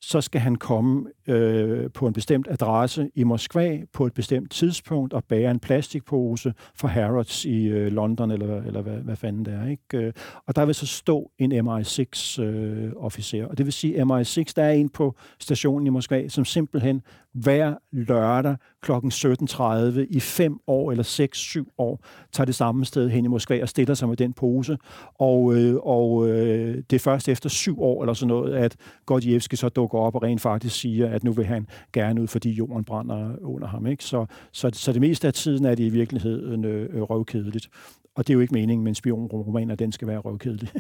så 0.02 0.22
skal 0.22 0.42
han 0.42 0.56
komme 0.56 1.06
øh, 1.28 1.92
på 1.92 2.08
en 2.08 2.14
bestemt 2.14 2.48
adresse 2.50 3.10
i 3.16 3.24
Moskva 3.24 3.80
på 3.94 4.06
et 4.06 4.14
bestemt 4.14 4.52
tidspunkt 4.52 5.14
og 5.14 5.24
bære 5.24 5.52
en 5.52 5.60
plastikpose 5.60 6.54
for 6.76 6.88
Harrods 6.88 7.46
i 7.46 7.66
øh, 7.66 7.92
London, 7.92 8.32
eller, 8.32 8.62
eller 8.64 8.82
hvad, 8.82 8.98
hvad 8.98 9.16
fanden 9.16 9.46
det 9.46 9.54
er. 9.54 9.68
Ikke? 9.68 10.08
Øh, 10.08 10.14
og 10.48 10.56
der 10.56 10.66
vil 10.66 10.76
så 10.76 10.88
stå 10.88 11.32
en 11.40 11.52
MI6-officer. 11.52 13.42
Øh, 13.42 13.50
og 13.50 13.58
det 13.58 13.66
vil 13.66 13.74
sige, 13.74 14.02
MI6, 14.02 14.54
der 14.56 14.64
er 14.64 14.72
en 14.72 14.90
på 14.90 15.16
stationen 15.40 15.88
i 15.88 15.90
Moskva, 15.90 16.28
som 16.28 16.46
simpelthen 16.46 17.02
hver 17.34 17.74
lørdag 17.92 18.56
kl. 18.82 18.92
17.30 18.92 20.06
i 20.10 20.20
fem 20.20 20.60
år 20.68 20.92
eller 20.92 21.64
6-7 21.68 21.74
år 21.78 22.06
tager 22.32 22.46
det 22.46 22.56
samme 22.56 22.86
sted 22.86 23.10
hen 23.10 23.26
i 23.26 23.28
Moskva 23.28 23.62
og 23.62 23.70
stiller 23.70 23.94
sig 23.94 24.10
med 24.10 24.18
den 24.18 24.34
pose. 24.34 24.78
Og, 25.20 25.56
øh, 25.56 25.76
og 25.76 26.30
øh, 26.30 26.84
det 26.90 26.96
er 26.96 27.00
først 27.00 27.30
efter 27.30 27.50
syv 27.50 27.82
år 27.82 28.04
eller 28.04 28.14
sådan 28.14 28.28
noget, 28.28 28.54
at 28.54 28.76
Gordievski 29.06 29.56
så 29.56 29.70
dukker 29.70 30.00
op 30.00 30.16
og 30.16 30.24
rent 30.24 30.42
faktisk 30.42 30.80
siger, 30.80 31.10
at 31.14 31.24
nu 31.24 31.32
vil 31.32 31.46
han 31.46 31.68
gerne 31.94 32.22
ud, 32.22 32.28
fordi 32.28 32.52
jorden 32.52 32.84
brænder 32.84 33.36
under 33.42 33.68
ham. 33.68 33.88
Ikke? 33.88 34.04
Så, 34.04 34.26
så, 34.52 34.70
så 34.74 34.94
det 34.94 35.02
meste 35.02 35.28
af 35.28 35.34
tiden 35.34 35.66
er 35.66 35.76
det 35.76 35.84
i 35.84 35.90
virkeligheden 35.90 36.66
øh, 36.66 37.02
røvkedeligt. 37.02 37.70
Og 38.16 38.28
det 38.28 38.34
er 38.34 38.34
jo 38.34 38.40
ikke 38.40 38.54
meningen 38.54 38.84
med 38.84 38.92
en 38.92 38.96
spionroman, 38.96 39.72
at 39.72 39.80
den 39.80 39.92
skal 39.92 40.08
være 40.08 40.18
røvkedelig. 40.18 40.70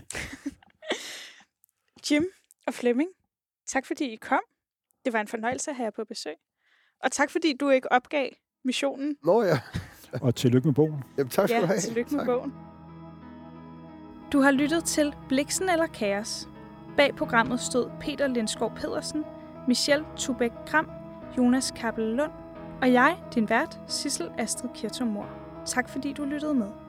Jim 2.12 2.26
og 2.68 2.74
Flemming, 2.74 3.10
tak 3.68 3.86
fordi 3.86 4.14
I 4.14 4.16
kom. 4.16 4.40
Det 5.06 5.14
var 5.14 5.22
en 5.22 5.28
fornøjelse 5.28 5.72
at 5.72 5.78
have 5.78 5.86
jer 5.86 5.92
på 5.92 6.04
besøg. 6.10 6.34
Og 7.04 7.12
tak 7.12 7.32
fordi 7.32 7.54
du 7.60 7.70
ikke 7.70 7.92
opgav 7.92 8.30
missionen. 8.66 9.16
Nå 9.26 9.44
ja. 9.44 9.60
og 10.22 10.36
tillykke 10.36 10.68
med 10.68 10.76
bogen. 10.76 11.04
Jamen, 11.18 11.30
tak 11.30 11.50
skal 11.50 11.56
ja, 11.56 11.62
du 11.62 11.68
have. 11.68 11.80
tillykke 11.80 12.12
med 12.12 12.20
tak. 12.20 12.28
bogen. 12.28 12.54
Du 14.32 14.40
har 14.40 14.52
lyttet 14.52 14.84
til 14.84 15.14
Bliksen 15.30 15.70
eller 15.70 15.88
Kaos. 15.88 16.48
Bag 16.98 17.16
programmet 17.16 17.60
stod 17.60 17.90
Peter 18.00 18.28
Lindskov 18.28 18.72
Pedersen, 18.76 19.24
Michelle 19.68 20.06
Tubæk 20.16 20.52
Kram, 20.66 20.92
Jonas 21.38 21.72
Kappel 21.76 22.06
Lund 22.06 22.32
og 22.82 22.94
jeg, 22.94 23.18
din 23.36 23.50
vært, 23.50 23.80
Sissel 23.88 24.30
Astrid 24.38 24.70
Kirtomor. 24.74 25.30
Tak 25.66 25.90
fordi 25.90 26.14
du 26.14 26.26
lyttede 26.26 26.54
med. 26.54 26.83